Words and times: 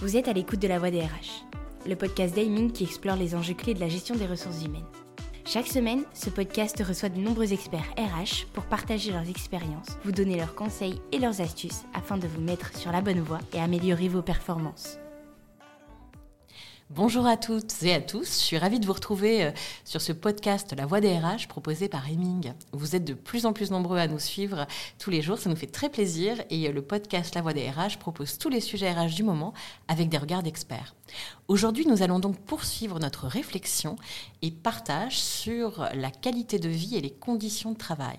Vous 0.00 0.16
êtes 0.16 0.28
à 0.28 0.32
l'écoute 0.32 0.60
de 0.60 0.68
la 0.68 0.78
voix 0.78 0.92
des 0.92 1.00
RH, 1.00 1.44
le 1.84 1.96
podcast 1.96 2.32
d'Aiming 2.32 2.70
qui 2.70 2.84
explore 2.84 3.16
les 3.16 3.34
enjeux 3.34 3.54
clés 3.54 3.74
de 3.74 3.80
la 3.80 3.88
gestion 3.88 4.14
des 4.14 4.28
ressources 4.28 4.64
humaines. 4.64 4.86
Chaque 5.44 5.66
semaine, 5.66 6.04
ce 6.14 6.30
podcast 6.30 6.80
reçoit 6.86 7.08
de 7.08 7.18
nombreux 7.18 7.52
experts 7.52 7.92
RH 7.98 8.46
pour 8.52 8.62
partager 8.66 9.10
leurs 9.10 9.28
expériences, 9.28 9.98
vous 10.04 10.12
donner 10.12 10.36
leurs 10.36 10.54
conseils 10.54 11.00
et 11.10 11.18
leurs 11.18 11.40
astuces 11.40 11.82
afin 11.94 12.16
de 12.16 12.28
vous 12.28 12.40
mettre 12.40 12.76
sur 12.78 12.92
la 12.92 13.00
bonne 13.00 13.18
voie 13.18 13.40
et 13.52 13.58
améliorer 13.58 14.06
vos 14.06 14.22
performances. 14.22 15.00
Bonjour 16.90 17.26
à 17.26 17.36
toutes 17.36 17.82
et 17.82 17.92
à 17.92 18.00
tous, 18.00 18.24
je 18.24 18.44
suis 18.44 18.56
ravie 18.56 18.80
de 18.80 18.86
vous 18.86 18.94
retrouver 18.94 19.44
euh, 19.44 19.50
sur 19.84 20.00
ce 20.00 20.10
podcast 20.10 20.74
La 20.74 20.86
Voix 20.86 21.02
des 21.02 21.18
RH 21.18 21.46
proposé 21.46 21.86
par 21.86 22.08
Heming. 22.08 22.54
Vous 22.72 22.96
êtes 22.96 23.04
de 23.04 23.12
plus 23.12 23.44
en 23.44 23.52
plus 23.52 23.70
nombreux 23.70 23.98
à 23.98 24.06
nous 24.06 24.18
suivre 24.18 24.66
tous 24.98 25.10
les 25.10 25.20
jours, 25.20 25.36
ça 25.36 25.50
nous 25.50 25.56
fait 25.56 25.66
très 25.66 25.90
plaisir 25.90 26.42
et 26.48 26.66
euh, 26.66 26.72
le 26.72 26.80
podcast 26.80 27.34
La 27.34 27.42
Voix 27.42 27.52
des 27.52 27.68
RH 27.68 27.98
propose 27.98 28.38
tous 28.38 28.48
les 28.48 28.62
sujets 28.62 28.90
RH 28.90 29.16
du 29.16 29.22
moment 29.22 29.52
avec 29.86 30.08
des 30.08 30.16
regards 30.16 30.42
d'experts. 30.42 30.94
Aujourd'hui, 31.46 31.84
nous 31.86 32.02
allons 32.02 32.20
donc 32.20 32.38
poursuivre 32.38 32.98
notre 32.98 33.26
réflexion 33.26 33.96
et 34.40 34.50
partage 34.50 35.20
sur 35.20 35.90
la 35.92 36.10
qualité 36.10 36.58
de 36.58 36.70
vie 36.70 36.96
et 36.96 37.02
les 37.02 37.12
conditions 37.12 37.72
de 37.72 37.78
travail. 37.78 38.16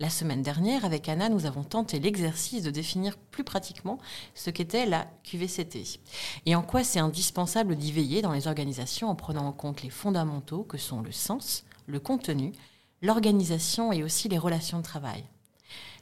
La 0.00 0.08
semaine 0.08 0.42
dernière, 0.42 0.86
avec 0.86 1.10
Anna, 1.10 1.28
nous 1.28 1.44
avons 1.44 1.62
tenté 1.62 1.98
l'exercice 2.00 2.62
de 2.62 2.70
définir 2.70 3.18
plus 3.18 3.44
pratiquement 3.44 3.98
ce 4.34 4.48
qu'était 4.48 4.86
la 4.86 5.06
QVCT 5.24 6.00
et 6.46 6.56
en 6.56 6.62
quoi 6.62 6.84
c'est 6.84 7.00
indispensable 7.00 7.76
d'y 7.76 7.92
veiller 7.92 8.22
dans 8.22 8.32
les 8.32 8.46
organisations 8.46 9.10
en 9.10 9.14
prenant 9.14 9.46
en 9.46 9.52
compte 9.52 9.82
les 9.82 9.90
fondamentaux 9.90 10.62
que 10.62 10.78
sont 10.78 11.02
le 11.02 11.12
sens, 11.12 11.64
le 11.86 12.00
contenu, 12.00 12.52
l'organisation 13.02 13.92
et 13.92 14.02
aussi 14.02 14.30
les 14.30 14.38
relations 14.38 14.78
de 14.78 14.84
travail. 14.84 15.22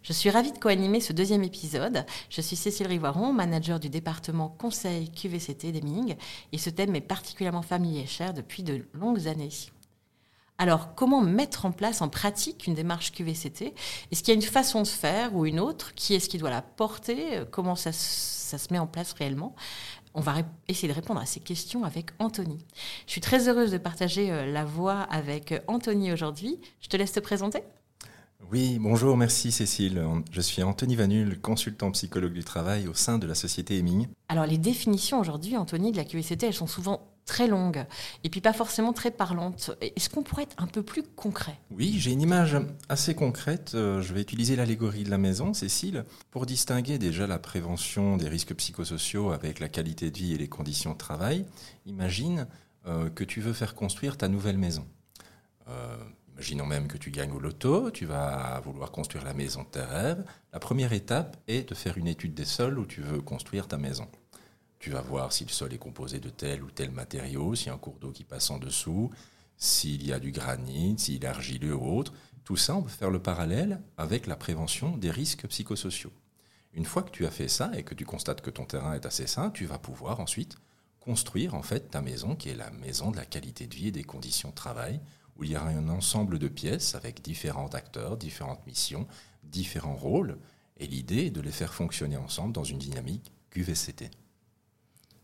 Je 0.05 0.12
suis 0.12 0.30
ravie 0.30 0.53
de 0.53 0.59
co-animer 0.59 1.01
ce 1.01 1.12
deuxième 1.12 1.42
épisode. 1.42 2.06
Je 2.30 2.41
suis 2.41 2.55
Cécile 2.55 2.87
Rivoiron, 2.87 3.33
manager 3.33 3.80
du 3.80 3.89
département 3.89 4.48
Conseil 4.48 5.11
QVCT 5.11 5.73
d'Eming, 5.73 6.15
et 6.53 6.59
ce 6.59 6.70
thème 6.70 6.95
est 6.95 7.01
particulièrement 7.01 7.62
familier 7.62 8.03
et 8.03 8.06
cher 8.06 8.33
depuis 8.33 8.62
de 8.62 8.86
longues 8.95 9.27
années. 9.27 9.51
Alors, 10.61 10.97
comment 10.97 11.23
mettre 11.23 11.67
en 11.67 11.70
place 11.70 12.03
en 12.03 12.09
pratique 12.09 12.67
une 12.67 12.75
démarche 12.75 13.12
QVCT 13.12 13.75
Est-ce 14.11 14.23
qu'il 14.23 14.34
y 14.34 14.37
a 14.37 14.41
une 14.41 14.42
façon 14.42 14.83
de 14.83 14.89
faire 14.89 15.37
ou 15.37 15.47
une 15.47 15.61
autre? 15.61 15.95
Qui 15.95 16.14
est-ce 16.14 16.28
qui 16.28 16.37
doit 16.37 16.51
la 16.51 16.62
porter? 16.62 17.45
Comment 17.53 17.77
ça, 17.77 17.92
se 17.92 18.73
met 18.73 18.81
en 18.81 18.89
place 18.89 19.12
réellement? 19.12 19.55
On 20.14 20.20
va 20.20 20.34
essayer 20.67 20.89
de 20.89 20.95
répondre 20.95 21.20
à 21.20 21.27
ces 21.27 21.39
questions 21.39 21.84
avec 21.84 22.11
Anthony. 22.19 22.59
Je 23.06 23.12
suis 23.12 23.20
très 23.20 23.48
heureuse 23.48 23.70
de 23.70 23.79
partager 23.79 24.33
euh, 24.33 24.51
la 24.51 24.64
voix 24.64 25.03
avec 25.03 25.53
euh, 25.53 25.61
Anthony 25.69 26.12
aujourd'hui. 26.12 26.59
Je 26.81 26.89
te 26.89 26.97
laisse 26.97 27.12
te 27.12 27.20
présenter. 27.20 27.62
Oui, 28.51 28.79
bonjour, 28.81 29.17
merci 29.17 29.53
Cécile. 29.53 30.03
Je 30.33 30.41
suis 30.41 30.62
Anthony 30.62 30.97
Vanul, 30.97 31.41
consultant 31.41 31.91
psychologue 31.92 32.33
du 32.33 32.42
travail 32.42 32.89
au 32.89 32.95
sein 32.95 33.19
de 33.19 33.27
la 33.27 33.34
société 33.34 33.79
Eming. 33.79 34.09
Alors 34.29 34.47
les 34.47 34.59
définitions 34.59 35.20
aujourd'hui, 35.20 35.56
Anthony, 35.56 35.92
de 35.92 35.97
la 35.97 36.05
QVCT, 36.05 36.47
elles 36.47 36.55
sont 36.55 36.67
souvent 36.67 37.01
très 37.29 37.47
longue 37.47 37.84
et 38.25 38.31
puis 38.31 38.41
pas 38.41 38.53
forcément 38.53 38.93
très 38.93 39.12
parlante. 39.12 39.71
Est-ce 39.81 40.09
qu'on 40.09 40.25
pourrait 40.25 40.45
être 40.45 40.57
un 40.59 40.67
peu 40.67 40.83
plus 40.83 41.05
concret? 41.05 41.57
Oui, 41.70 41.97
j'ai 41.98 42.11
une 42.11 42.23
image 42.23 42.57
assez 42.89 43.15
concrète. 43.15 43.73
Euh, 43.75 44.03
je 44.03 44.12
vais 44.15 44.23
utiliser 44.23 44.57
l'allégorie 44.57 45.05
de 45.05 45.11
la 45.11 45.19
maison, 45.19 45.55
Cécile, 45.55 46.05
pour 46.31 46.47
distinguer 46.47 46.98
déjà 46.98 47.27
la 47.27 47.39
prévention 47.39 48.17
des 48.17 48.29
risques 48.29 48.55
psychosociaux 48.55 49.31
avec 49.31 49.61
la 49.61 49.69
qualité 49.69 50.11
de 50.11 50.19
vie 50.19 50.35
et 50.35 50.39
les 50.39 50.48
conditions 50.48 50.95
de 50.95 50.98
travail. 50.98 51.45
Imagine 51.87 52.48
euh, 52.87 53.11
que 53.11 53.25
tu 53.25 53.41
veux 53.41 53.53
faire 53.53 53.75
construire 53.75 54.17
ta 54.17 54.29
nouvelle 54.29 54.59
maison. 54.59 54.87
Euh, 55.69 55.97
imaginons 56.33 56.67
même 56.67 56.89
que 56.89 56.97
tu 56.97 57.11
gagnes 57.11 57.33
au 57.33 57.41
loto, 57.41 57.91
tu 57.91 58.07
vas 58.07 58.61
vouloir 58.65 58.91
construire 58.91 59.25
la 59.25 59.35
maison 59.35 59.65
de 59.65 59.69
tes 59.69 59.83
rêves. 59.83 60.25
La 60.55 60.61
première 60.61 60.95
étape 60.95 61.37
est 61.47 61.69
de 61.69 61.75
faire 61.75 61.98
une 61.98 62.07
étude 62.07 62.33
des 62.33 62.47
sols 62.47 62.79
où 62.79 62.87
tu 62.87 63.03
veux 63.03 63.20
construire 63.20 63.69
ta 63.69 63.77
maison. 63.77 64.09
Tu 64.79 64.91
vas 64.91 65.01
voir 65.01 65.33
si 65.33 65.45
le 65.45 65.51
sol 65.51 65.73
est 65.73 65.79
composé 65.79 66.21
de 66.21 66.31
tel 66.31 66.62
ou 66.62 66.71
tel 66.71 66.91
matériau, 66.91 67.55
s'il 67.55 67.67
y 67.67 67.71
a 67.71 67.75
un 67.75 67.79
cours 67.79 67.98
d'eau 67.98 68.12
qui 68.12 68.25
passe 68.25 68.51
en 68.51 68.59
dessous, 68.59 69.11
s'il 69.57 70.07
y 70.07 70.12
a 70.12 70.20
du 70.20 70.31
granit, 70.31 70.95
s'il 70.98 71.25
est 71.25 71.27
argileux 71.27 71.75
ou 71.75 71.98
autre. 71.98 72.13
Tout 72.45 72.57
ça, 72.57 72.77
on 72.77 72.83
peut 72.83 72.89
faire 72.89 73.11
le 73.11 73.20
parallèle 73.20 73.83
avec 73.97 74.27
la 74.27 74.36
prévention 74.36 74.97
des 74.97 75.11
risques 75.11 75.47
psychosociaux. 75.48 76.13
Une 76.75 76.85
fois 76.85 77.02
que 77.02 77.11
tu 77.11 77.27
as 77.27 77.30
fait 77.30 77.48
ça 77.48 77.70
et 77.75 77.83
que 77.83 77.95
tu 77.95 78.05
constates 78.05 78.41
que 78.41 78.51
ton 78.51 78.64
terrain 78.64 78.95
est 78.95 79.05
assez 79.05 79.27
sain, 79.27 79.51
tu 79.51 79.67
vas 79.67 79.79
pouvoir 79.79 80.20
ensuite 80.20 80.57
construire 81.01 81.55
en 81.55 81.63
fait 81.63 81.91
ta 81.91 82.02
maison 82.02 82.36
qui 82.36 82.51
est 82.51 82.55
la 82.55 82.70
maison 82.70 83.11
de 83.11 83.17
la 83.17 83.25
qualité 83.25 83.67
de 83.67 83.75
vie 83.75 83.89
et 83.89 83.92
des 83.92 84.05
conditions 84.05 84.51
de 84.51 84.55
travail 84.55 85.01
où 85.36 85.45
il 85.45 85.51
y 85.51 85.57
aura 85.57 85.69
un 85.69 85.89
ensemble 85.89 86.39
de 86.39 86.48
pièces 86.48 86.95
avec 86.95 87.23
différents 87.23 87.69
acteurs, 87.69 88.17
différentes 88.17 88.67
missions, 88.67 89.07
différents 89.42 89.97
rôles 89.97 90.39
et 90.77 90.86
l'idée 90.86 91.27
est 91.27 91.31
de 91.31 91.41
les 91.41 91.52
faire 91.52 91.75
fonctionner 91.75 92.17
ensemble 92.17 92.52
dans 92.52 92.64
une 92.64 92.79
dynamique 92.79 93.33
QVCT. 93.51 94.11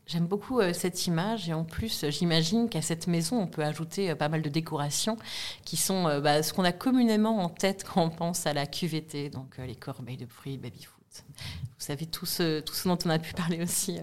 J'aime 0.07 0.27
beaucoup 0.27 0.61
euh, 0.61 0.75
cette 0.75 1.07
image 1.07 1.49
et 1.49 1.55
en 1.55 1.65
plus, 1.65 2.05
j'imagine 2.11 2.69
qu'à 2.69 2.83
cette 2.83 3.07
maison, 3.07 3.41
on 3.41 3.47
peut 3.47 3.65
ajouter 3.65 4.11
euh, 4.11 4.15
pas 4.15 4.29
mal 4.29 4.43
de 4.43 4.51
décorations 4.51 5.17
qui 5.65 5.79
sont 5.79 6.07
euh, 6.07 6.21
bah, 6.21 6.43
ce 6.43 6.53
qu'on 6.53 6.65
a 6.65 6.73
communément 6.73 7.39
en 7.39 7.49
tête 7.49 7.85
quand 7.85 8.05
on 8.05 8.11
pense 8.11 8.47
à 8.47 8.53
la 8.53 8.67
QVT, 8.67 9.31
donc 9.31 9.57
les 9.59 9.77
corbeilles 9.77 10.19
de 10.19 10.27
fruits, 10.27 10.59
baby-foot. 10.59 11.25
Vous 11.79 11.87
savez 11.87 12.07
tout 12.07 12.27
ce 12.27 12.63
dont 12.87 12.99
on 13.07 13.11
a 13.11 13.19
pu 13.19 13.33
parler 13.35 13.63
aussi 13.63 13.99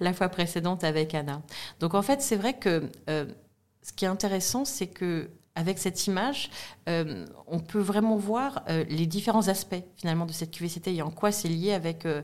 la 0.00 0.12
fois 0.12 0.28
précédente 0.28 0.82
avec 0.82 1.14
Anna. 1.14 1.42
Donc 1.78 1.94
en 1.94 2.02
fait, 2.02 2.22
c'est 2.22 2.36
vrai 2.36 2.54
que 2.54 2.90
ce 3.06 3.92
qui 3.92 4.06
est 4.06 4.08
intéressant, 4.08 4.64
c'est 4.64 4.86
que 4.86 5.30
avec 5.56 5.78
cette 5.78 6.06
image, 6.06 6.50
euh, 6.88 7.26
on 7.46 7.60
peut 7.60 7.80
vraiment 7.80 8.16
voir 8.16 8.64
euh, 8.68 8.84
les 8.88 9.06
différents 9.06 9.48
aspects 9.48 9.82
finalement 9.96 10.26
de 10.26 10.32
cette 10.32 10.50
QVCT 10.50 10.96
et 10.96 11.02
en 11.02 11.10
quoi 11.10 11.30
c'est 11.30 11.48
lié 11.48 11.72
avec, 11.72 12.06
euh, 12.06 12.22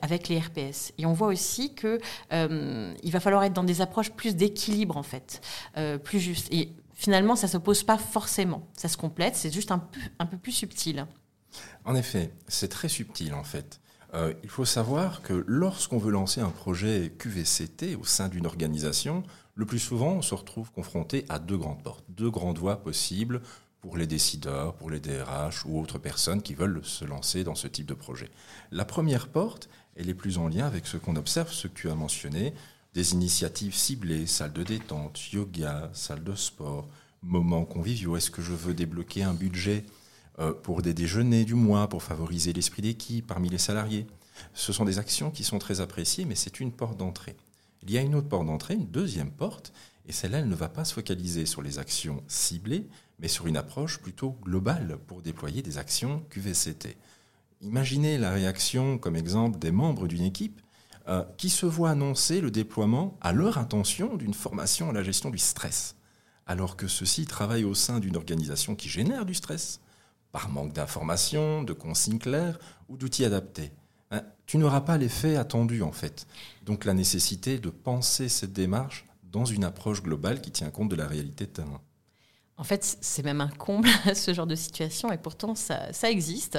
avec 0.00 0.28
les 0.28 0.38
RPS. 0.38 0.92
Et 0.96 1.04
on 1.04 1.12
voit 1.12 1.28
aussi 1.28 1.74
que 1.74 1.98
il 2.32 3.12
va 3.12 3.20
falloir 3.20 3.44
être 3.44 3.52
dans 3.52 3.64
des 3.64 3.80
approches 3.80 4.10
plus 4.10 4.34
d'équilibre 4.34 4.96
en 4.96 5.02
fait, 5.02 5.40
plus 6.02 6.20
juste. 6.20 6.52
Et 6.52 6.72
finalement, 6.94 7.36
ça 7.36 7.46
ne 7.46 7.52
s'oppose 7.52 7.82
pas 7.82 7.98
forcément. 7.98 8.66
Ça 8.76 8.88
se 8.88 8.96
complète, 8.96 9.36
c'est 9.36 9.52
juste 9.52 9.70
un 9.70 9.78
peu, 9.78 10.00
un 10.18 10.26
peu 10.26 10.36
plus 10.36 10.52
subtil. 10.52 11.06
En 11.84 11.94
effet, 11.94 12.32
c'est 12.48 12.68
très 12.68 12.88
subtil 12.88 13.34
en 13.34 13.44
fait. 13.44 13.80
il 14.42 14.48
faut 14.48 14.64
savoir 14.64 15.22
que 15.22 15.44
lorsqu'on 15.46 15.98
veut 15.98 16.12
lancer 16.12 16.40
un 16.40 16.50
projet 16.50 17.12
QVCT 17.18 17.96
au 17.96 18.04
sein 18.04 18.28
d'une 18.28 18.46
organisation, 18.46 19.22
le 19.56 19.66
plus 19.66 19.78
souvent, 19.78 20.12
on 20.14 20.22
se 20.22 20.34
retrouve 20.34 20.72
confronté 20.72 21.24
à 21.28 21.38
deux 21.38 21.56
grandes 21.56 21.82
portes, 21.82 22.04
deux 22.08 22.30
grandes 22.30 22.58
voies 22.58 22.82
possibles 22.82 23.40
pour 23.80 23.96
les 23.96 24.06
décideurs, 24.06 24.74
pour 24.74 24.90
les 24.90 24.98
DRH 24.98 25.64
ou 25.66 25.78
autres 25.78 25.98
personnes 25.98 26.42
qui 26.42 26.54
veulent 26.54 26.80
se 26.82 27.04
lancer 27.04 27.44
dans 27.44 27.54
ce 27.54 27.68
type 27.68 27.86
de 27.86 27.94
projet. 27.94 28.30
La 28.72 28.84
première 28.84 29.28
porte, 29.28 29.68
elle 29.94 30.08
est 30.08 30.14
plus 30.14 30.38
en 30.38 30.48
lien 30.48 30.66
avec 30.66 30.86
ce 30.86 30.96
qu'on 30.96 31.16
observe, 31.16 31.52
ce 31.52 31.68
que 31.68 31.74
tu 31.74 31.90
as 31.90 31.94
mentionné, 31.94 32.52
des 32.94 33.12
initiatives 33.12 33.74
ciblées, 33.74 34.26
salles 34.26 34.52
de 34.52 34.62
détente, 34.62 35.32
yoga, 35.32 35.90
salles 35.92 36.24
de 36.24 36.34
sport, 36.34 36.88
moments 37.22 37.64
conviviaux. 37.64 38.16
Est-ce 38.16 38.30
que 38.30 38.42
je 38.42 38.52
veux 38.52 38.74
débloquer 38.74 39.22
un 39.22 39.34
budget 39.34 39.84
euh, 40.38 40.52
pour 40.52 40.82
des 40.82 40.94
déjeuners 40.94 41.44
du 41.44 41.54
mois, 41.54 41.88
pour 41.88 42.02
favoriser 42.02 42.52
l'esprit 42.52 42.82
d'équipe 42.82 43.26
parmi 43.26 43.50
les 43.50 43.58
salariés? 43.58 44.06
Ce 44.52 44.72
sont 44.72 44.84
des 44.84 44.98
actions 44.98 45.30
qui 45.30 45.44
sont 45.44 45.58
très 45.58 45.80
appréciées, 45.80 46.24
mais 46.24 46.34
c'est 46.34 46.58
une 46.58 46.72
porte 46.72 46.96
d'entrée. 46.96 47.36
Il 47.84 47.92
y 47.92 47.98
a 47.98 48.00
une 48.00 48.14
autre 48.14 48.28
porte 48.28 48.46
d'entrée, 48.46 48.74
une 48.74 48.90
deuxième 48.90 49.30
porte, 49.30 49.72
et 50.06 50.12
celle-là, 50.12 50.38
elle 50.38 50.48
ne 50.48 50.54
va 50.54 50.68
pas 50.68 50.84
se 50.84 50.94
focaliser 50.94 51.46
sur 51.46 51.62
les 51.62 51.78
actions 51.78 52.22
ciblées, 52.28 52.88
mais 53.18 53.28
sur 53.28 53.46
une 53.46 53.56
approche 53.56 53.98
plutôt 54.00 54.38
globale 54.42 54.98
pour 55.06 55.22
déployer 55.22 55.62
des 55.62 55.78
actions 55.78 56.22
QVCT. 56.30 56.96
Imaginez 57.60 58.18
la 58.18 58.30
réaction, 58.30 58.98
comme 58.98 59.16
exemple, 59.16 59.58
des 59.58 59.70
membres 59.70 60.06
d'une 60.06 60.24
équipe 60.24 60.60
euh, 61.08 61.24
qui 61.36 61.50
se 61.50 61.66
voient 61.66 61.90
annoncer 61.90 62.40
le 62.40 62.50
déploiement 62.50 63.18
à 63.20 63.32
leur 63.32 63.58
intention 63.58 64.16
d'une 64.16 64.34
formation 64.34 64.90
à 64.90 64.92
la 64.92 65.02
gestion 65.02 65.30
du 65.30 65.38
stress, 65.38 65.96
alors 66.46 66.76
que 66.76 66.88
ceux-ci 66.88 67.26
travaillent 67.26 67.64
au 67.64 67.74
sein 67.74 68.00
d'une 68.00 68.16
organisation 68.16 68.74
qui 68.74 68.88
génère 68.88 69.24
du 69.24 69.34
stress, 69.34 69.80
par 70.32 70.48
manque 70.48 70.72
d'informations, 70.72 71.62
de 71.62 71.72
consignes 71.72 72.18
claires 72.18 72.58
ou 72.88 72.96
d'outils 72.96 73.24
adaptés. 73.24 73.70
Tu 74.46 74.58
n'auras 74.58 74.82
pas 74.82 74.98
l'effet 74.98 75.36
attendu 75.36 75.82
en 75.82 75.92
fait. 75.92 76.26
Donc 76.64 76.84
la 76.84 76.94
nécessité 76.94 77.58
de 77.58 77.70
penser 77.70 78.28
cette 78.28 78.52
démarche 78.52 79.06
dans 79.32 79.44
une 79.44 79.64
approche 79.64 80.02
globale 80.02 80.40
qui 80.40 80.50
tient 80.50 80.70
compte 80.70 80.90
de 80.90 80.96
la 80.96 81.06
réalité 81.06 81.46
de 81.46 81.50
terrain. 81.50 81.80
En 82.56 82.62
fait, 82.62 82.98
c'est 83.00 83.24
même 83.24 83.40
un 83.40 83.48
comble 83.48 83.88
ce 84.14 84.32
genre 84.32 84.46
de 84.46 84.54
situation, 84.54 85.10
et 85.10 85.18
pourtant 85.18 85.56
ça, 85.56 85.90
existe. 86.04 86.58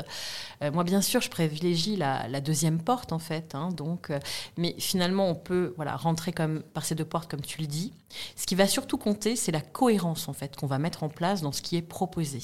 Euh, 0.62 0.70
moi, 0.70 0.84
bien 0.84 1.02
sûr, 1.02 1.22
je 1.22 1.30
privilégie 1.30 1.96
la, 1.96 2.42
deuxième 2.42 2.82
porte, 2.82 3.14
en 3.14 3.20
fait. 3.20 3.56
Hein, 3.56 3.70
donc, 3.70 4.10
euh, 4.10 4.20
mais 4.58 4.76
finalement, 4.78 5.30
on 5.30 5.36
peut 5.36 5.74
voilà 5.78 5.96
rentrer 5.96 6.34
comme 6.34 6.64
par 6.64 6.84
ces 6.84 6.96
deux 6.96 7.06
portes, 7.06 7.32
comme 7.32 7.42
tu 7.42 7.62
le 7.62 7.68
dis. 7.68 7.94
Ce 8.36 8.46
qui 8.46 8.56
va 8.56 8.68
surtout 8.68 8.98
compter, 8.98 9.38
c'est 9.38 9.54
la 9.54 9.62
cohérence, 9.62 10.28
en 10.28 10.34
fait, 10.34 10.58
qu'on 10.58 10.68
va 10.68 10.80
mettre 10.80 11.04
en 11.04 11.10
place 11.10 11.42
dans 11.42 11.54
ce 11.54 11.62
qui 11.62 11.78
est 11.78 11.82
proposé. 11.82 12.40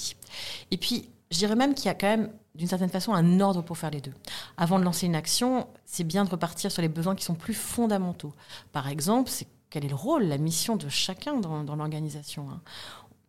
Et 0.72 0.78
puis, 0.78 1.10
je 1.32 1.38
dirais 1.38 1.56
même 1.56 1.74
qu'il 1.74 1.86
y 1.86 1.90
a 1.90 1.94
quand 1.94 2.08
même, 2.08 2.30
d'une 2.56 2.68
certaine 2.68 2.90
façon, 2.90 3.14
un 3.14 3.40
ordre 3.40 3.62
pour 3.62 3.78
faire 3.78 3.90
les 3.90 4.02
deux. 4.02 4.14
Avant 4.58 4.78
de 4.78 4.84
lancer 4.84 5.06
une 5.06 5.16
action, 5.16 5.68
c'est 5.86 6.04
bien 6.04 6.26
de 6.26 6.30
repartir 6.30 6.72
sur 6.72 6.82
les 6.82 6.90
besoins 6.90 7.16
qui 7.16 7.24
sont 7.24 7.36
plus 7.36 7.54
fondamentaux. 7.54 8.34
Par 8.72 8.90
exemple, 8.90 9.30
c'est 9.30 9.48
quel 9.70 9.86
est 9.86 9.90
le 9.90 9.96
rôle, 9.96 10.24
la 10.24 10.38
mission 10.38 10.76
de 10.76 10.90
chacun 10.90 11.38
dans, 11.38 11.76
l'organisation. 11.76 12.50
Hein? 12.52 12.62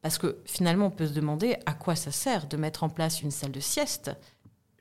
Parce 0.02 0.18
que 0.18 0.38
finalement, 0.44 0.86
on 0.86 0.90
peut 0.90 1.06
se 1.06 1.12
demander 1.12 1.56
à 1.64 1.74
quoi 1.74 1.94
ça 1.94 2.10
sert 2.10 2.48
de 2.48 2.56
mettre 2.56 2.82
en 2.82 2.88
place 2.88 3.22
une 3.22 3.30
salle 3.30 3.52
de 3.52 3.60
sieste 3.60 4.10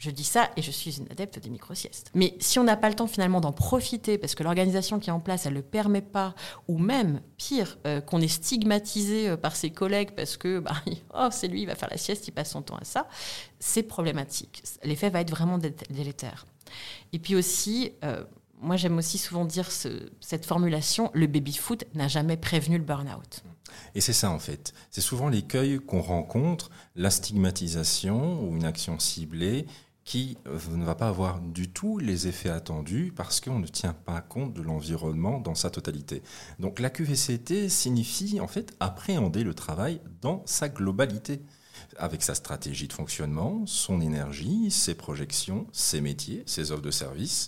Je 0.01 0.09
dis 0.09 0.23
ça 0.23 0.49
et 0.57 0.63
je 0.63 0.71
suis 0.71 0.97
une 0.97 1.05
adepte 1.11 1.37
des 1.37 1.51
micro-siestes. 1.51 2.09
Mais 2.15 2.35
si 2.39 2.57
on 2.57 2.63
n'a 2.63 2.75
pas 2.75 2.89
le 2.89 2.95
temps 2.95 3.05
finalement 3.05 3.39
d'en 3.39 3.51
profiter, 3.51 4.17
parce 4.17 4.33
que 4.33 4.41
l'organisation 4.41 4.97
qui 4.97 5.11
est 5.11 5.13
en 5.13 5.19
place, 5.19 5.45
elle 5.45 5.53
ne 5.53 5.59
le 5.59 5.63
permet 5.63 6.01
pas, 6.01 6.33
ou 6.67 6.79
même, 6.79 7.21
pire, 7.37 7.77
euh, 7.85 8.01
qu'on 8.01 8.19
est 8.19 8.27
stigmatisé 8.27 9.29
euh, 9.29 9.37
par 9.37 9.55
ses 9.55 9.69
collègues 9.69 10.13
parce 10.15 10.37
que 10.37 10.57
bah, 10.57 10.73
oh, 11.13 11.27
c'est 11.29 11.47
lui, 11.47 11.61
il 11.61 11.65
va 11.67 11.75
faire 11.75 11.89
la 11.91 11.97
sieste, 11.97 12.27
il 12.27 12.31
passe 12.31 12.49
son 12.49 12.63
temps 12.63 12.77
à 12.77 12.83
ça, 12.83 13.07
c'est 13.59 13.83
problématique. 13.83 14.63
L'effet 14.83 15.11
va 15.11 15.21
être 15.21 15.29
vraiment 15.29 15.59
délétère. 15.59 16.47
Et 17.13 17.19
puis 17.19 17.35
aussi, 17.35 17.91
euh, 18.03 18.23
moi 18.59 18.77
j'aime 18.77 18.97
aussi 18.97 19.19
souvent 19.19 19.45
dire 19.45 19.69
cette 19.69 20.47
formulation, 20.47 21.11
le 21.13 21.27
baby-foot 21.27 21.83
n'a 21.93 22.07
jamais 22.07 22.37
prévenu 22.37 22.79
le 22.79 22.83
burn-out. 22.83 23.43
Et 23.93 24.01
c'est 24.01 24.13
ça 24.13 24.31
en 24.31 24.39
fait. 24.39 24.73
C'est 24.89 25.01
souvent 25.01 25.29
l'écueil 25.29 25.77
qu'on 25.77 26.01
rencontre, 26.01 26.71
la 26.95 27.11
stigmatisation 27.11 28.41
ou 28.43 28.55
une 28.55 28.65
action 28.65 28.97
ciblée 28.97 29.67
qui 30.03 30.37
euh, 30.47 30.57
ne 30.75 30.83
va 30.83 30.95
pas 30.95 31.07
avoir 31.07 31.39
du 31.39 31.69
tout 31.69 31.99
les 31.99 32.27
effets 32.27 32.49
attendus 32.49 33.13
parce 33.15 33.39
qu'on 33.39 33.59
ne 33.59 33.67
tient 33.67 33.93
pas 33.93 34.21
compte 34.21 34.53
de 34.53 34.61
l'environnement 34.61 35.39
dans 35.39 35.55
sa 35.55 35.69
totalité. 35.69 36.23
Donc 36.59 36.79
la 36.79 36.89
QVCT 36.89 37.69
signifie 37.69 38.39
en 38.39 38.47
fait 38.47 38.75
appréhender 38.79 39.43
le 39.43 39.53
travail 39.53 40.01
dans 40.21 40.43
sa 40.45 40.69
globalité, 40.69 41.41
avec 41.97 42.23
sa 42.23 42.35
stratégie 42.35 42.87
de 42.87 42.93
fonctionnement, 42.93 43.65
son 43.65 44.01
énergie, 44.01 44.71
ses 44.71 44.95
projections, 44.95 45.67
ses 45.71 46.01
métiers, 46.01 46.43
ses 46.45 46.71
offres 46.71 46.81
de 46.81 46.91
services, 46.91 47.47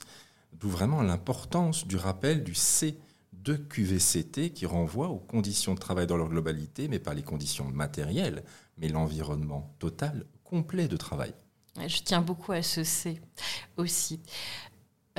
d'où 0.54 0.70
vraiment 0.70 1.02
l'importance 1.02 1.88
du 1.88 1.98
rappel 1.98 2.44
du 2.44 2.56
C 2.56 2.98
de 3.34 3.56
QVCT 3.56 4.52
qui 4.52 4.66
renvoie 4.66 5.10
aux 5.10 5.20
conditions 5.20 5.74
de 5.74 5.80
travail 5.80 6.08
dans 6.08 6.18
leur 6.18 6.30
globalité, 6.30 6.88
mais 6.88 7.00
pas 7.00 7.14
les 7.14 7.24
conditions 7.24 7.66
matérielles, 7.66 8.44
mais 8.78 8.88
l'environnement 8.88 9.76
total, 9.80 10.26
complet 10.44 10.88
de 10.88 10.98
travail. 10.98 11.34
Je 11.76 12.02
tiens 12.02 12.22
beaucoup 12.22 12.52
à 12.52 12.62
ce 12.62 12.84
C 12.84 13.20
aussi. 13.78 14.20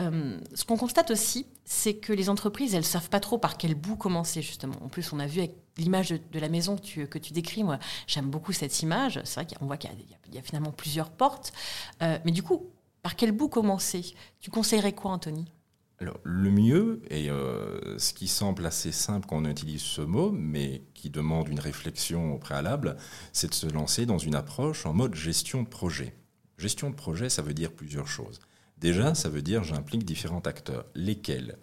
Euh, 0.00 0.38
ce 0.54 0.64
qu'on 0.64 0.76
constate 0.76 1.10
aussi, 1.10 1.46
c'est 1.64 1.94
que 1.94 2.12
les 2.12 2.28
entreprises, 2.28 2.74
elles 2.74 2.84
savent 2.84 3.08
pas 3.08 3.20
trop 3.20 3.38
par 3.38 3.56
quel 3.56 3.74
bout 3.74 3.96
commencer, 3.96 4.42
justement. 4.42 4.74
En 4.82 4.88
plus, 4.88 5.12
on 5.12 5.18
a 5.20 5.26
vu 5.26 5.40
avec 5.40 5.54
l'image 5.76 6.10
de, 6.10 6.38
la 6.38 6.48
maison 6.48 6.76
que 6.76 6.82
tu, 6.82 7.06
que 7.06 7.18
tu 7.18 7.32
décris, 7.32 7.64
moi, 7.64 7.78
j'aime 8.06 8.28
beaucoup 8.28 8.52
cette 8.52 8.82
image. 8.82 9.20
C'est 9.24 9.40
vrai 9.40 9.54
qu'on 9.54 9.66
voit 9.66 9.76
qu'il 9.76 9.90
y, 10.32 10.38
a 10.38 10.42
finalement 10.42 10.72
plusieurs 10.72 11.10
portes. 11.10 11.52
Euh, 12.02 12.18
mais 12.24 12.32
du 12.32 12.42
coup, 12.42 12.70
par 13.02 13.16
quel 13.16 13.32
bout 13.32 13.48
commencer? 13.48 14.14
Tu 14.40 14.50
conseillerais 14.50 14.92
quoi, 14.92 15.12
Anthony? 15.12 15.46
Alors, 16.00 16.18
le 16.24 16.50
mieux, 16.50 17.02
et 17.08 17.30
euh, 17.30 17.98
ce 17.98 18.12
qui 18.12 18.26
semble 18.26 18.66
assez 18.66 18.90
simple 18.90 19.26
quand 19.28 19.36
on 19.36 19.44
utilise 19.44 19.82
ce 19.82 20.00
mot, 20.00 20.32
mais 20.32 20.82
qui 20.92 21.08
demande 21.08 21.48
une 21.48 21.60
réflexion 21.60 22.34
au 22.34 22.38
préalable, 22.38 22.96
c'est 23.32 23.48
de 23.48 23.54
se 23.54 23.66
lancer 23.66 24.06
dans 24.06 24.18
une 24.18 24.34
approche 24.34 24.86
en 24.86 24.92
mode 24.92 25.14
gestion 25.14 25.62
de 25.62 25.68
projet. 25.68 26.14
Gestion 26.58 26.90
de 26.90 26.94
projet, 26.94 27.28
ça 27.28 27.42
veut 27.42 27.54
dire 27.54 27.72
plusieurs 27.72 28.08
choses. 28.08 28.40
Déjà, 28.78 29.14
ça 29.14 29.28
veut 29.28 29.42
dire 29.42 29.64
j'implique 29.64 30.04
différents 30.04 30.40
acteurs. 30.40 30.84
Lesquels? 30.94 31.56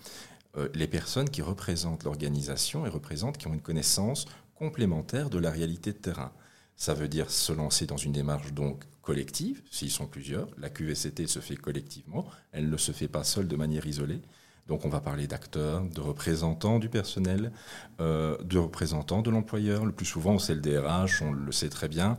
Euh, 0.58 0.70
Les 0.74 0.88
personnes 0.88 1.30
qui 1.30 1.42
représentent 1.42 2.04
l'organisation 2.04 2.86
et 2.86 2.90
représentent 2.90 3.38
qui 3.38 3.48
ont 3.48 3.54
une 3.54 3.62
connaissance 3.62 4.26
complémentaire 4.56 5.30
de 5.30 5.40
la 5.40 5.52
réalité 5.52 5.92
de 5.92 5.98
terrain. 5.98 6.32
Ça 6.76 6.94
veut 6.94 7.08
dire 7.08 7.30
se 7.30 7.54
lancer 7.54 7.86
dans 7.86 7.98
une 7.98 8.12
démarche 8.12 8.54
donc 8.54 8.84
collective, 9.02 9.62
s'ils 9.72 9.92
sont 9.92 10.08
plusieurs. 10.08 10.48
La 10.58 10.70
QVCT 10.70 11.28
se 11.28 11.40
fait 11.40 11.56
collectivement, 11.56 12.26
elle 12.52 12.70
ne 12.70 12.78
se 12.78 12.92
fait 12.92 13.08
pas 13.08 13.24
seule 13.24 13.48
de 13.48 13.56
manière 13.56 13.86
isolée. 13.86 14.22
Donc 14.68 14.86
on 14.86 14.90
va 14.90 15.02
parler 15.02 15.28
d'acteurs, 15.28 15.84
de 15.84 16.00
représentants 16.00 16.80
du 16.80 16.88
personnel, 16.88 17.52
euh, 18.00 18.38
de 18.44 18.58
représentants 18.58 19.22
de 19.22 19.30
l'employeur. 19.30 19.86
Le 19.86 19.92
plus 19.92 20.06
souvent, 20.06 20.38
c'est 20.38 20.56
le 20.56 20.62
DRH, 20.62 21.22
on 21.22 21.32
le 21.32 21.52
sait 21.52 21.70
très 21.70 21.88
bien 21.88 22.18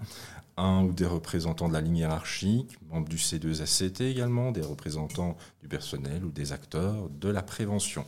un 0.56 0.84
ou 0.84 0.92
des 0.92 1.06
représentants 1.06 1.68
de 1.68 1.72
la 1.72 1.80
ligne 1.80 1.98
hiérarchique, 1.98 2.76
membres 2.90 3.08
du 3.08 3.16
C2SCT 3.16 4.04
également, 4.04 4.52
des 4.52 4.60
représentants 4.60 5.36
du 5.60 5.68
personnel 5.68 6.24
ou 6.24 6.30
des 6.30 6.52
acteurs 6.52 7.08
de 7.10 7.28
la 7.28 7.42
prévention. 7.42 8.04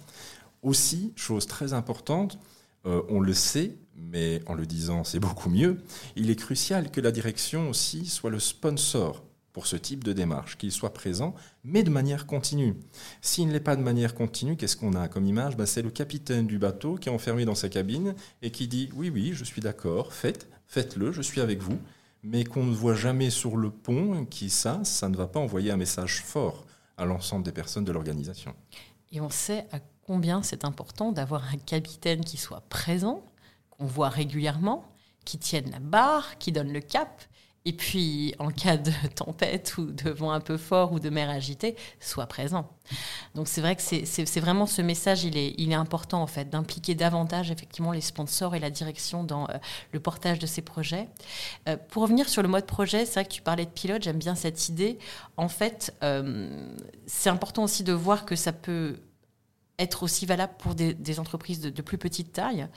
Aussi, 0.62 1.12
chose 1.16 1.46
très 1.46 1.72
importante, 1.72 2.38
euh, 2.86 3.02
on 3.08 3.20
le 3.20 3.34
sait, 3.34 3.76
mais 3.96 4.42
en 4.46 4.54
le 4.54 4.66
disant 4.66 5.04
c'est 5.04 5.20
beaucoup 5.20 5.48
mieux, 5.48 5.78
il 6.16 6.30
est 6.30 6.36
crucial 6.36 6.90
que 6.90 7.00
la 7.00 7.12
direction 7.12 7.70
aussi 7.70 8.06
soit 8.06 8.30
le 8.30 8.40
sponsor 8.40 9.22
pour 9.52 9.66
ce 9.68 9.76
type 9.76 10.02
de 10.02 10.12
démarche, 10.12 10.58
qu'il 10.58 10.72
soit 10.72 10.92
présent, 10.92 11.32
mais 11.62 11.84
de 11.84 11.90
manière 11.90 12.26
continue. 12.26 12.74
S'il 13.22 13.46
ne 13.46 13.52
l'est 13.52 13.60
pas 13.60 13.76
de 13.76 13.82
manière 13.82 14.14
continue, 14.14 14.56
qu'est-ce 14.56 14.76
qu'on 14.76 14.94
a 14.94 15.06
comme 15.06 15.26
image? 15.26 15.56
Ben, 15.56 15.64
C'est 15.64 15.80
le 15.80 15.90
capitaine 15.90 16.48
du 16.48 16.58
bateau 16.58 16.96
qui 16.96 17.08
est 17.08 17.12
enfermé 17.12 17.44
dans 17.44 17.54
sa 17.54 17.68
cabine 17.68 18.14
et 18.42 18.50
qui 18.50 18.66
dit 18.66 18.90
oui, 18.94 19.10
oui, 19.10 19.32
je 19.32 19.44
suis 19.44 19.60
d'accord, 19.62 20.12
faites, 20.12 20.48
faites-le, 20.66 21.12
je 21.12 21.22
suis 21.22 21.40
avec 21.40 21.62
vous 21.62 21.78
mais 22.24 22.44
qu'on 22.44 22.64
ne 22.64 22.74
voit 22.74 22.94
jamais 22.94 23.30
sur 23.30 23.56
le 23.56 23.70
pont, 23.70 24.24
qui 24.24 24.48
ça, 24.48 24.82
ça 24.82 25.08
ne 25.08 25.16
va 25.16 25.26
pas 25.26 25.40
envoyer 25.40 25.70
un 25.70 25.76
message 25.76 26.22
fort 26.22 26.64
à 26.96 27.04
l'ensemble 27.04 27.44
des 27.44 27.52
personnes 27.52 27.84
de 27.84 27.92
l'organisation. 27.92 28.54
Et 29.12 29.20
on 29.20 29.30
sait 29.30 29.66
à 29.72 29.78
combien 30.06 30.42
c'est 30.42 30.64
important 30.64 31.12
d'avoir 31.12 31.44
un 31.44 31.58
capitaine 31.58 32.24
qui 32.24 32.38
soit 32.38 32.62
présent, 32.68 33.22
qu'on 33.70 33.86
voit 33.86 34.08
régulièrement, 34.08 34.84
qui 35.24 35.38
tienne 35.38 35.70
la 35.70 35.80
barre, 35.80 36.38
qui 36.38 36.50
donne 36.50 36.72
le 36.72 36.80
cap, 36.80 37.22
et 37.66 37.72
puis, 37.72 38.34
en 38.38 38.50
cas 38.50 38.76
de 38.76 38.92
tempête 39.14 39.78
ou 39.78 39.86
de 39.86 40.10
vent 40.10 40.32
un 40.32 40.40
peu 40.40 40.58
fort 40.58 40.92
ou 40.92 41.00
de 41.00 41.08
mer 41.08 41.30
agitée, 41.30 41.76
soit 41.98 42.26
présent. 42.26 42.68
Donc, 43.34 43.48
c'est 43.48 43.62
vrai 43.62 43.74
que 43.74 43.82
c'est 43.82 44.40
vraiment 44.40 44.66
ce 44.66 44.82
message, 44.82 45.24
il 45.24 45.38
est, 45.38 45.54
il 45.56 45.72
est 45.72 45.76
important, 45.76 46.20
en 46.20 46.26
fait, 46.26 46.50
d'impliquer 46.50 46.94
davantage, 46.94 47.50
effectivement, 47.50 47.92
les 47.92 48.02
sponsors 48.02 48.54
et 48.54 48.58
la 48.58 48.68
direction 48.68 49.24
dans 49.24 49.44
euh, 49.44 49.54
le 49.92 50.00
portage 50.00 50.38
de 50.38 50.46
ces 50.46 50.60
projets. 50.60 51.08
Euh, 51.66 51.78
pour 51.88 52.02
revenir 52.02 52.28
sur 52.28 52.42
le 52.42 52.48
mode 52.48 52.66
projet, 52.66 53.06
c'est 53.06 53.14
vrai 53.14 53.24
que 53.24 53.32
tu 53.32 53.40
parlais 53.40 53.64
de 53.64 53.70
pilote, 53.70 54.02
j'aime 54.02 54.18
bien 54.18 54.34
cette 54.34 54.68
idée. 54.68 54.98
En 55.38 55.48
fait, 55.48 55.94
euh, 56.02 56.68
c'est 57.06 57.30
important 57.30 57.62
aussi 57.64 57.82
de 57.82 57.94
voir 57.94 58.26
que 58.26 58.36
ça 58.36 58.52
peut 58.52 58.98
être 59.78 60.02
aussi 60.04 60.24
valable 60.26 60.54
pour 60.58 60.74
des, 60.74 61.20
entreprises 61.20 61.60
de, 61.60 61.82
plus 61.82 61.98
petite 61.98 62.32
taille, 62.32 62.68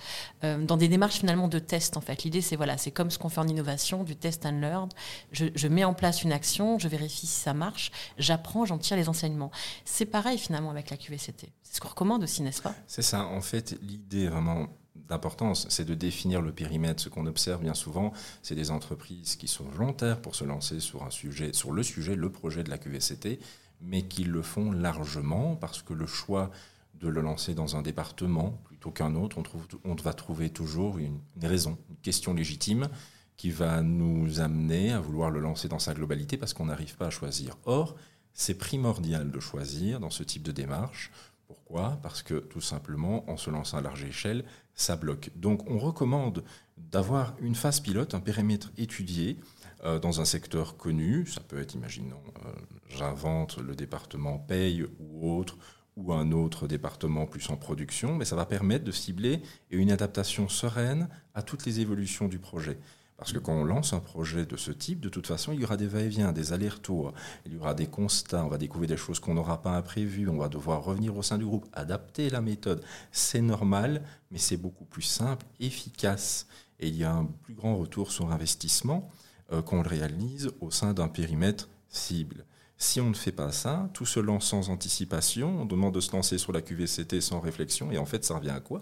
euh, 0.43 0.63
dans 0.63 0.77
des 0.77 0.87
démarches 0.87 1.19
finalement 1.19 1.47
de 1.47 1.59
test 1.59 1.95
en 1.97 2.01
fait. 2.01 2.23
L'idée 2.23 2.41
c'est 2.41 2.55
voilà, 2.55 2.77
c'est 2.77 2.91
comme 2.91 3.11
ce 3.11 3.19
qu'on 3.19 3.29
fait 3.29 3.41
en 3.41 3.47
innovation, 3.47 4.03
du 4.03 4.15
test 4.15 4.45
and 4.45 4.59
learn. 4.59 4.89
Je, 5.31 5.67
mets 5.67 5.83
en 5.83 5.93
place 5.93 6.23
une 6.23 6.31
action, 6.31 6.79
je 6.79 6.87
vérifie 6.87 7.27
si 7.27 7.41
ça 7.41 7.53
marche, 7.53 7.91
j'apprends, 8.17 8.65
j'en 8.65 8.77
tire 8.77 8.97
les 8.97 9.09
enseignements. 9.09 9.51
C'est 9.85 10.05
pareil 10.05 10.37
finalement 10.37 10.71
avec 10.71 10.89
la 10.89 10.97
QVCT. 10.97 11.51
C'est 11.63 11.75
ce 11.75 11.81
qu'on 11.81 11.89
recommande 11.89 12.23
aussi, 12.23 12.41
n'est-ce 12.41 12.61
pas? 12.61 12.73
C'est 12.87 13.01
ça. 13.01 13.25
En 13.25 13.41
fait, 13.41 13.77
l'idée 13.81 14.27
vraiment 14.27 14.67
d'importance, 14.95 15.67
c'est 15.69 15.85
de 15.85 15.93
définir 15.93 16.41
le 16.41 16.51
périmètre. 16.51 17.01
Ce 17.01 17.09
qu'on 17.09 17.25
observe 17.27 17.61
bien 17.61 17.73
souvent, 17.73 18.11
c'est 18.41 18.55
des 18.55 18.71
entreprises 18.71 19.35
qui 19.35 19.47
sont 19.47 19.65
volontaires 19.65 20.21
pour 20.21 20.35
se 20.35 20.43
lancer 20.43 20.79
sur 20.79 21.03
un 21.03 21.11
sujet, 21.11 21.53
sur 21.53 21.71
le 21.71 21.83
sujet, 21.83 22.15
le 22.15 22.31
projet 22.31 22.63
de 22.63 22.69
la 22.69 22.77
QVCT, 22.77 23.39
mais 23.81 24.03
qui 24.03 24.23
le 24.23 24.41
font 24.41 24.71
largement 24.71 25.55
parce 25.55 25.81
que 25.81 25.93
le 25.93 26.07
choix 26.07 26.51
de 26.99 27.07
le 27.07 27.21
lancer 27.21 27.53
dans 27.53 27.75
un 27.75 27.81
département 27.81 28.51
plutôt 28.65 28.91
qu'un 28.91 29.15
autre. 29.15 29.37
On, 29.83 29.95
va 29.95 30.13
trouver 30.13 30.49
toujours 30.49 30.97
une, 30.97 31.19
raison, 31.41 31.77
une 31.89 31.97
question 31.97 32.33
légitime 32.33 32.89
qui 33.35 33.51
va 33.51 33.81
nous 33.81 34.39
amener 34.39 34.91
à 34.91 34.99
vouloir 34.99 35.29
le 35.29 35.39
lancer 35.39 35.67
dans 35.67 35.79
sa 35.79 35.93
globalité 35.93 36.37
parce 36.37 36.53
qu'on 36.53 36.65
n'arrive 36.65 36.95
pas 36.95 37.07
à 37.07 37.11
choisir. 37.11 37.57
Or, 37.65 37.95
c'est 38.33 38.57
primordial 38.57 39.31
de 39.31 39.39
choisir 39.39 39.99
dans 39.99 40.09
ce 40.09 40.23
type 40.23 40.43
de 40.43 40.51
démarche. 40.51 41.11
Pourquoi? 41.47 41.99
Parce 42.03 42.23
que 42.23 42.35
tout 42.35 42.61
simplement, 42.61 43.29
en 43.29 43.37
se 43.37 43.49
lançant 43.49 43.77
à 43.77 43.81
large 43.81 44.03
échelle, 44.03 44.43
ça 44.73 44.95
bloque. 44.95 45.31
Donc 45.35 45.69
on 45.69 45.79
recommande 45.79 46.43
d'avoir 46.77 47.35
une 47.39 47.55
phase 47.55 47.79
pilote, 47.79 48.13
un 48.13 48.19
périmètre 48.19 48.71
étudié 48.77 49.39
euh, 49.83 49.99
dans 49.99 50.19
un 50.19 50.25
secteur 50.25 50.77
connu. 50.77 51.25
Ça 51.25 51.41
peut 51.41 51.59
être, 51.59 51.73
imaginons, 51.73 52.21
euh, 52.45 52.51
j'invente 52.89 53.57
le 53.57 53.75
département 53.75 54.37
paye 54.37 54.85
ou 54.99 55.31
autre, 55.31 55.57
ou 55.97 56.13
un 56.13 56.31
autre 56.31 56.67
département 56.67 57.25
plus 57.25 57.49
en 57.49 57.57
production, 57.57 58.15
mais 58.15 58.23
ça 58.23 58.35
va 58.35 58.45
permettre 58.45 58.85
de 58.85 58.91
cibler 58.91 59.41
une 59.71 59.91
adaptation 59.91 60.47
sereine 60.47 61.09
à 61.33 61.41
toutes 61.41 61.65
les 61.65 61.81
évolutions 61.81 62.27
du 62.27 62.39
projet. 62.39 62.77
Parce 63.17 63.33
que 63.33 63.39
quand 63.39 63.53
on 63.53 63.63
lance 63.63 63.93
un 63.93 63.99
projet 63.99 64.45
de 64.45 64.55
ce 64.57 64.71
type, 64.71 64.99
de 64.99 65.09
toute 65.09 65.25
façon, 65.25 65.51
il 65.51 65.59
y 65.59 65.63
aura 65.63 65.75
des 65.75 65.87
va-et-vient, 65.87 66.31
des 66.31 66.53
allers-retours, 66.53 67.13
il 67.47 67.53
y 67.53 67.57
aura 67.57 67.73
des 67.73 67.87
constats, 67.87 68.45
on 68.45 68.47
va 68.47 68.59
découvrir 68.59 68.89
des 68.89 68.97
choses 68.97 69.19
qu'on 69.19 69.33
n'aura 69.33 69.63
pas 69.63 69.75
imprévues, 69.75 70.29
on 70.29 70.37
va 70.37 70.49
devoir 70.49 70.83
revenir 70.83 71.17
au 71.17 71.23
sein 71.23 71.39
du 71.39 71.45
groupe, 71.45 71.65
adapter 71.73 72.29
la 72.29 72.41
méthode. 72.41 72.83
C'est 73.11 73.41
normal, 73.41 74.03
mais 74.29 74.37
c'est 74.37 74.57
beaucoup 74.57 74.85
plus 74.85 75.01
simple, 75.01 75.47
efficace. 75.59 76.45
Et 76.79 76.89
il 76.89 76.95
y 76.95 77.03
a 77.03 77.11
un 77.11 77.25
plus 77.25 77.55
grand 77.55 77.75
retour 77.75 78.11
sur 78.11 78.31
investissement 78.31 79.09
euh, 79.51 79.63
qu'on 79.63 79.81
le 79.81 79.89
réalise 79.89 80.51
au 80.59 80.69
sein 80.69 80.93
d'un 80.93 81.07
périmètre 81.07 81.69
cible. 81.89 82.45
Si 82.79 83.01
on 83.01 83.09
ne 83.09 83.15
fait 83.15 83.31
pas 83.31 83.51
ça, 83.51 83.89
tout 83.93 84.05
se 84.05 84.19
lance 84.19 84.45
sans 84.45 84.69
anticipation, 84.69 85.61
on 85.61 85.65
demande 85.65 85.95
de 85.95 85.99
se 85.99 86.11
lancer 86.11 86.37
sur 86.37 86.51
la 86.53 86.61
QVCT 86.61 87.21
sans 87.21 87.39
réflexion, 87.39 87.91
et 87.91 87.97
en 87.97 88.05
fait, 88.05 88.23
ça 88.23 88.35
revient 88.35 88.51
à 88.51 88.59
quoi? 88.59 88.81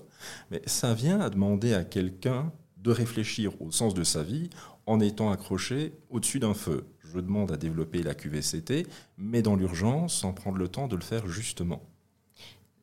Mais 0.52 0.62
ça 0.66 0.94
vient 0.94 1.22
à 1.22 1.30
demander 1.30 1.74
à 1.74 1.86
quelqu'un 1.86 2.52
de 2.78 2.92
réfléchir 2.92 3.60
au 3.62 3.72
sens 3.72 3.94
de 3.94 4.04
sa 4.04 4.22
vie 4.22 4.50
en 4.86 5.00
étant 5.00 5.32
accroché 5.32 5.94
au-dessus 6.10 6.40
d'un 6.40 6.54
feu. 6.54 6.86
Je 7.00 7.20
demande 7.20 7.52
à 7.52 7.58
développer 7.58 8.04
la 8.04 8.14
QVCT, 8.14 8.86
mais 9.18 9.42
dans 9.42 9.56
l'urgence, 9.56 10.14
sans 10.14 10.34
prendre 10.34 10.58
le 10.58 10.68
temps 10.68 10.88
de 10.88 10.98
le 10.98 11.02
faire 11.02 11.28
justement. 11.28 11.82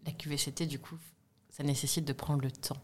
La 0.06 0.12
QVCT, 0.12 0.66
du 0.66 0.78
coup, 0.78 0.96
ça 1.50 1.62
nécessite 1.62 2.06
de 2.06 2.14
prendre 2.14 2.42
le 2.42 2.50
temps. 2.50 2.82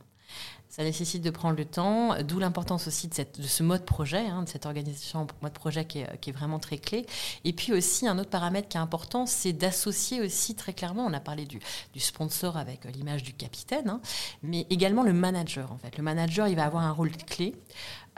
Ça 0.68 0.84
nécessite 0.84 1.22
de 1.22 1.30
prendre 1.30 1.56
le 1.56 1.64
temps, 1.64 2.22
d'où 2.22 2.38
l'importance 2.38 2.86
aussi 2.86 3.08
de, 3.08 3.42
ce 3.42 3.62
mode 3.62 3.84
projet, 3.84 4.26
hein, 4.26 4.42
de 4.42 4.48
cette 4.48 4.66
organisation 4.66 5.26
mode 5.40 5.52
projet 5.52 5.86
qui 5.86 6.00
est, 6.00 6.32
vraiment 6.32 6.58
très 6.58 6.76
clé. 6.78 7.06
Et 7.44 7.52
puis 7.52 7.72
aussi, 7.72 8.06
un 8.06 8.18
autre 8.18 8.30
paramètre 8.30 8.68
qui 8.68 8.76
est 8.76 8.80
important, 8.80 9.24
c'est 9.24 9.54
d'associer 9.54 10.20
aussi 10.20 10.54
très 10.54 10.74
clairement, 10.74 11.06
on 11.06 11.12
a 11.14 11.20
parlé 11.20 11.46
du, 11.46 11.60
sponsor 11.96 12.56
avec 12.56 12.84
l'image 12.94 13.22
du 13.22 13.32
capitaine, 13.32 13.88
hein, 13.88 14.00
mais 14.42 14.66
également 14.70 15.02
le 15.02 15.12
manager. 15.12 15.72
En 15.72 15.78
fait. 15.78 15.96
Le 15.96 16.02
manager, 16.02 16.48
il 16.48 16.56
va 16.56 16.64
avoir 16.64 16.84
un 16.84 16.92
rôle 16.92 17.10
clé. 17.10 17.54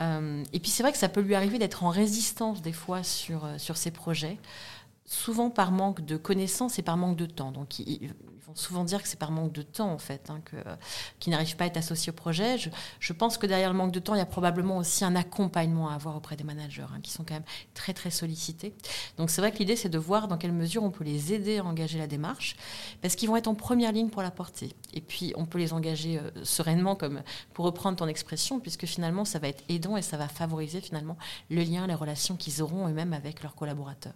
Euh, 0.01 0.43
et 0.51 0.59
puis 0.59 0.71
c'est 0.71 0.83
vrai 0.83 0.91
que 0.91 0.97
ça 0.97 1.09
peut 1.09 1.21
lui 1.21 1.35
arriver 1.35 1.57
d'être 1.57 1.83
en 1.83 1.89
résistance 1.89 2.61
des 2.61 2.73
fois 2.73 3.03
sur, 3.03 3.47
sur 3.57 3.77
ces 3.77 3.91
projets 3.91 4.37
souvent 5.11 5.49
par 5.49 5.71
manque 5.71 6.01
de 6.01 6.15
connaissances 6.15 6.79
et 6.79 6.81
par 6.81 6.95
manque 6.95 7.17
de 7.17 7.25
temps. 7.25 7.51
Donc, 7.51 7.79
ils, 7.79 8.13
vont 8.47 8.55
souvent 8.55 8.85
dire 8.85 9.03
que 9.03 9.09
c'est 9.09 9.19
par 9.19 9.31
manque 9.31 9.51
de 9.51 9.61
temps, 9.61 9.91
en 9.91 9.97
fait, 9.97 10.29
hein, 10.29 10.41
que, 10.45 10.55
qu'ils 11.19 11.31
n'arrivent 11.31 11.57
pas 11.57 11.65
à 11.65 11.67
être 11.67 11.77
associés 11.77 12.11
au 12.11 12.15
projet. 12.15 12.57
Je, 12.57 13.13
pense 13.13 13.37
que 13.37 13.45
derrière 13.45 13.69
le 13.69 13.77
manque 13.77 13.91
de 13.91 13.99
temps, 13.99 14.15
il 14.15 14.19
y 14.19 14.21
a 14.21 14.25
probablement 14.25 14.77
aussi 14.77 15.03
un 15.03 15.15
accompagnement 15.17 15.89
à 15.89 15.95
avoir 15.95 16.15
auprès 16.15 16.37
des 16.37 16.45
managers, 16.45 16.85
hein, 16.89 17.01
qui 17.03 17.11
sont 17.11 17.25
quand 17.25 17.33
même 17.33 17.43
très, 17.73 17.93
très 17.93 18.09
sollicités. 18.09 18.73
Donc, 19.17 19.29
c'est 19.29 19.41
vrai 19.41 19.51
que 19.51 19.57
l'idée, 19.57 19.75
c'est 19.75 19.89
de 19.89 19.97
voir 19.97 20.29
dans 20.29 20.37
quelle 20.37 20.53
mesure 20.53 20.81
on 20.81 20.91
peut 20.91 21.03
les 21.03 21.33
aider 21.33 21.57
à 21.59 21.65
engager 21.65 21.99
la 21.99 22.07
démarche, 22.07 22.55
parce 23.01 23.15
qu'ils 23.15 23.27
vont 23.27 23.35
être 23.35 23.49
en 23.49 23.55
première 23.55 23.91
ligne 23.91 24.09
pour 24.09 24.21
la 24.21 24.31
porter. 24.31 24.73
Et 24.93 25.01
puis, 25.01 25.33
on 25.35 25.45
peut 25.45 25.59
les 25.59 25.73
engager 25.73 26.19
euh, 26.19 26.31
sereinement, 26.45 26.95
comme 26.95 27.21
pour 27.53 27.65
reprendre 27.65 27.97
ton 27.97 28.07
expression, 28.07 28.61
puisque 28.61 28.85
finalement, 28.85 29.25
ça 29.25 29.39
va 29.39 29.49
être 29.49 29.63
aidant 29.67 29.97
et 29.97 30.01
ça 30.01 30.15
va 30.15 30.29
favoriser 30.29 30.79
finalement 30.79 31.17
le 31.49 31.63
lien, 31.63 31.85
les 31.85 31.95
relations 31.95 32.37
qu'ils 32.37 32.61
auront 32.61 32.87
eux-mêmes 32.87 33.11
avec 33.13 33.43
leurs 33.43 33.55
collaborateurs. 33.55 34.13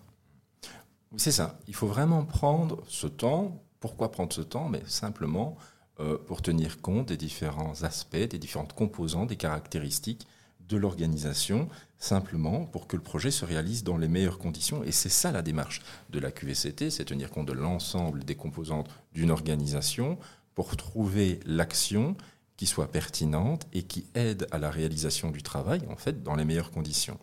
C'est 1.17 1.31
ça. 1.31 1.59
Il 1.67 1.75
faut 1.75 1.87
vraiment 1.87 2.23
prendre 2.23 2.83
ce 2.87 3.07
temps. 3.07 3.63
Pourquoi 3.79 4.11
prendre 4.11 4.33
ce 4.33 4.41
temps? 4.41 4.69
Mais 4.69 4.81
simplement 4.85 5.57
euh, 5.99 6.17
pour 6.17 6.41
tenir 6.41 6.81
compte 6.81 7.07
des 7.07 7.17
différents 7.17 7.83
aspects, 7.83 8.17
des 8.17 8.37
différentes 8.37 8.73
composantes, 8.73 9.29
des 9.29 9.37
caractéristiques 9.37 10.27
de 10.67 10.77
l'organisation, 10.77 11.69
simplement 11.99 12.65
pour 12.65 12.87
que 12.87 12.95
le 12.95 13.01
projet 13.01 13.31
se 13.31 13.45
réalise 13.45 13.83
dans 13.83 13.97
les 13.97 14.07
meilleures 14.07 14.39
conditions. 14.39 14.83
Et 14.83 14.91
c'est 14.91 15.09
ça 15.09 15.31
la 15.31 15.41
démarche 15.41 15.81
de 16.09 16.19
la 16.19 16.31
QVCT, 16.31 16.89
c'est 16.89 17.05
tenir 17.05 17.29
compte 17.29 17.47
de 17.47 17.53
l'ensemble 17.53 18.23
des 18.23 18.35
composantes 18.35 18.89
d'une 19.13 19.31
organisation 19.31 20.17
pour 20.53 20.75
trouver 20.75 21.39
l'action 21.45 22.17
qui 22.57 22.65
soit 22.65 22.91
pertinente 22.91 23.67
et 23.73 23.83
qui 23.83 24.05
aide 24.15 24.47
à 24.51 24.57
la 24.57 24.71
réalisation 24.71 25.29
du 25.29 25.43
travail, 25.43 25.81
en 25.89 25.97
fait, 25.97 26.23
dans 26.23 26.35
les 26.35 26.45
meilleures 26.45 26.71
conditions. 26.71 27.19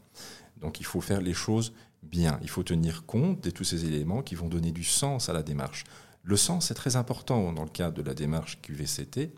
Donc 0.60 0.78
il 0.80 0.86
faut 0.86 1.00
faire 1.00 1.20
les 1.20 1.34
choses 1.34 1.72
bien. 2.02 2.38
Il 2.42 2.48
faut 2.48 2.62
tenir 2.62 3.06
compte 3.06 3.42
de 3.42 3.50
tous 3.50 3.64
ces 3.64 3.84
éléments 3.84 4.22
qui 4.22 4.34
vont 4.34 4.48
donner 4.48 4.72
du 4.72 4.84
sens 4.84 5.28
à 5.28 5.32
la 5.32 5.42
démarche. 5.42 5.84
Le 6.24 6.36
sens 6.36 6.70
est 6.70 6.74
très 6.74 6.96
important 6.96 7.52
dans 7.52 7.64
le 7.64 7.68
cadre 7.68 7.96
de 7.96 8.02
la 8.02 8.14
démarche 8.14 8.60
QVCT. 8.62 9.34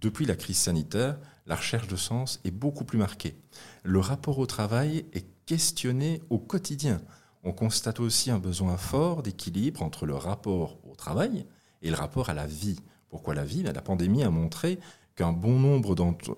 Depuis 0.00 0.26
la 0.26 0.36
crise 0.36 0.58
sanitaire, 0.58 1.18
la 1.46 1.56
recherche 1.56 1.88
de 1.88 1.96
sens 1.96 2.40
est 2.44 2.50
beaucoup 2.50 2.84
plus 2.84 2.98
marquée. 2.98 3.36
Le 3.84 4.00
rapport 4.00 4.38
au 4.38 4.46
travail 4.46 5.06
est 5.12 5.26
questionné 5.46 6.20
au 6.28 6.38
quotidien. 6.38 7.00
On 7.42 7.52
constate 7.52 8.00
aussi 8.00 8.30
un 8.30 8.38
besoin 8.38 8.76
fort 8.76 9.22
d'équilibre 9.22 9.82
entre 9.82 10.04
le 10.04 10.14
rapport 10.14 10.78
au 10.84 10.94
travail 10.94 11.46
et 11.80 11.90
le 11.90 11.96
rapport 11.96 12.28
à 12.28 12.34
la 12.34 12.46
vie. 12.46 12.80
Pourquoi 13.08 13.34
la 13.34 13.44
vie? 13.44 13.62
La 13.62 13.72
pandémie 13.80 14.24
a 14.24 14.30
montré 14.30 14.78
qu'un 15.14 15.32
bon 15.32 15.58
nombre 15.58 15.94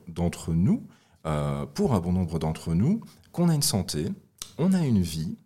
d'entre 0.07 0.53
nous, 0.53 0.87
euh, 1.27 1.67
pour 1.67 1.95
un 1.95 2.01
bon 2.01 2.13
nombre 2.13 2.39
d'entre 2.39 2.75
nous, 2.75 3.01
qu'on 3.33 3.49
a 3.49 3.55
une 3.55 3.63
santé, 3.63 4.13
on 4.59 4.73
a 4.73 4.85
une 4.85 5.01
vie 5.01 5.37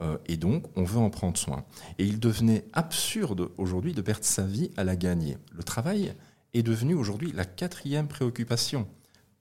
euh, 0.00 0.18
et 0.26 0.36
donc 0.36 0.64
on 0.76 0.82
veut 0.82 0.98
en 0.98 1.10
prendre 1.10 1.36
soin. 1.36 1.64
Et 1.98 2.04
il 2.04 2.18
devenait 2.18 2.64
absurde 2.72 3.50
aujourd'hui 3.58 3.92
de 3.92 4.02
perdre 4.02 4.24
sa 4.24 4.42
vie 4.42 4.70
à 4.76 4.84
la 4.84 4.96
gagner. 4.96 5.36
Le 5.52 5.62
travail 5.62 6.14
est 6.54 6.62
devenu 6.62 6.94
aujourd'hui 6.94 7.32
la 7.32 7.44
quatrième 7.44 8.08
préoccupation, 8.08 8.88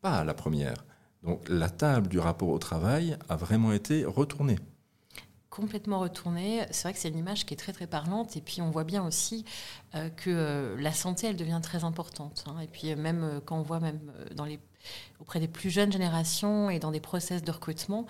pas 0.02 0.24
la 0.24 0.34
première. 0.34 0.86
Donc 1.24 1.48
la 1.50 1.70
table 1.70 2.08
du 2.08 2.20
rapport 2.20 2.50
au 2.50 2.60
travail 2.60 3.18
a 3.30 3.36
vraiment 3.36 3.72
été 3.72 4.06
retournée 4.06 4.58
complètement 5.50 6.00
retournée. 6.00 6.66
C'est 6.72 6.84
vrai 6.84 6.94
que 6.94 7.00
c'est 7.00 7.10
une 7.10 7.18
image 7.18 7.46
qui 7.46 7.54
est 7.54 7.58
très 7.58 7.74
très 7.74 7.86
parlante 7.86 8.38
et 8.38 8.42
puis 8.42 8.62
on 8.62 8.72
voit 8.72 8.86
bien 8.86 9.06
aussi 9.06 9.44
euh, 9.96 10.08
que 10.08 10.30
euh, 10.30 10.78
la 10.80 10.94
santé 10.94 11.28
elle 11.28 11.36
devient 11.36 11.60
très 11.62 11.84
importante. 11.84 12.46
Hein. 12.48 12.62
Et 12.62 12.68
puis 12.68 12.96
même 12.96 13.42
quand 13.44 13.60
on 13.60 13.62
voit 13.62 13.82
même 13.82 14.00
dans 14.34 14.46
les 14.46 14.62
auprès 15.22 15.40
des 15.40 15.48
plus 15.48 15.70
jeunes 15.70 15.92
générations 15.92 16.70
et 16.70 16.80
dans 16.80 16.92
des 16.92 17.00
process 17.00 17.44
de 17.44 17.52
recrutement, 17.52 18.06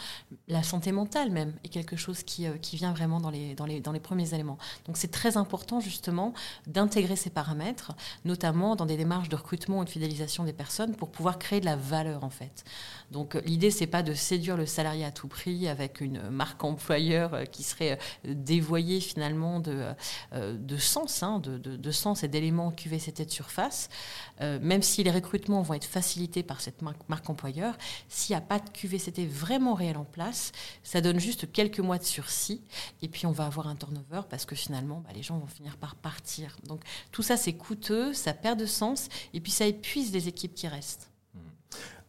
la 0.48 0.64
santé 0.64 0.92
mentale 0.92 1.30
même 1.30 1.54
est 1.64 1.70
quelque 1.70 1.98
chose 1.98 2.24
qui, 2.24 2.48
euh, 2.48 2.58
qui 2.58 2.78
vient 2.78 2.94
vraiment 2.94 3.20
dans 3.20 3.30
les, 3.30 3.54
dans, 3.54 3.66
les, 3.66 3.82
dans 3.82 3.92
les 3.92 4.00
premiers 4.00 4.34
éléments. 4.34 4.58
Donc 4.86 4.98
c'est 4.98 5.12
très 5.12 5.38
important 5.38 5.80
justement 5.82 6.34
d'intégrer 6.68 7.18
ces 7.18 7.30
paramètres, 7.30 7.92
notamment 8.24 8.76
dans 8.76 8.86
des 8.86 8.98
démarches 8.98 9.30
de 9.30 9.36
recrutement 9.36 9.80
ou 9.80 9.84
de 9.84 9.90
fidélisation 9.90 10.46
des 10.46 10.54
personnes 10.54 10.96
pour 10.96 11.10
pouvoir 11.10 11.38
créer 11.38 11.60
de 11.60 11.66
la 11.66 11.76
valeur 11.76 12.24
en 12.24 12.30
fait. 12.30 12.64
Donc 13.12 13.36
euh, 13.36 13.42
l'idée 13.42 13.72
c'est 13.72 13.88
pas 13.88 14.04
de 14.04 14.14
séduire 14.14 14.56
le 14.56 14.66
salarié 14.66 15.04
à 15.04 15.12
tout 15.12 15.28
prix 15.28 15.68
avec 15.68 16.00
une 16.00 16.30
marque 16.30 16.64
employeur 16.64 17.34
euh, 17.34 17.44
qui 17.46 17.64
serait 17.64 18.00
dévoyée 18.24 19.02
finalement 19.02 19.60
de, 19.60 19.86
de 20.34 20.78
sens, 20.78 21.24
hein, 21.24 21.40
de, 21.40 21.58
de, 21.58 21.76
de, 21.76 21.92
sens 21.92 22.24
et 22.24 22.28
d'éléments 22.28 22.72
QVCT 22.72 23.26
de 23.26 23.32
surface, 23.32 23.90
même 24.40 24.82
si 24.82 25.04
les 25.04 25.12
recrutements 25.12 25.62
vont 25.62 25.74
être 25.74 25.86
facilités 25.86 26.44
par 26.44 26.62
cette 26.62 26.82
marque, 26.82 27.01
marque 27.10 27.30
employeur, 27.30 27.78
s'il 28.10 28.34
n'y 28.34 28.38
a 28.38 28.42
pas 28.42 28.60
de 28.60 28.70
QVCT 28.70 29.26
vraiment 29.26 29.74
réel 29.74 29.98
en 29.98 30.06
place, 30.06 30.52
ça 30.84 31.02
donne 31.02 31.20
juste 31.20 31.52
quelques 31.52 31.80
mois 31.80 31.98
de 31.98 32.04
sursis 32.04 32.62
et 33.02 33.08
puis 33.08 33.26
on 33.26 33.32
va 33.32 33.46
avoir 33.46 33.68
un 33.68 33.76
turnover 33.76 34.22
parce 34.30 34.46
que 34.46 34.56
finalement, 34.56 35.02
bah, 35.06 35.12
les 35.16 35.24
gens 35.24 35.38
vont 35.38 35.48
finir 35.48 35.78
par 35.78 35.96
partir. 35.96 36.58
Donc 36.68 36.82
tout 37.12 37.24
ça, 37.24 37.38
c'est 37.38 37.54
coûteux, 37.54 38.14
ça 38.14 38.34
perd 38.34 38.60
de 38.60 38.66
sens 38.66 39.10
et 39.34 39.40
puis 39.40 39.52
ça 39.52 39.66
épuise 39.66 40.12
les 40.14 40.28
équipes 40.28 40.54
qui 40.54 40.68
restent. 40.68 41.10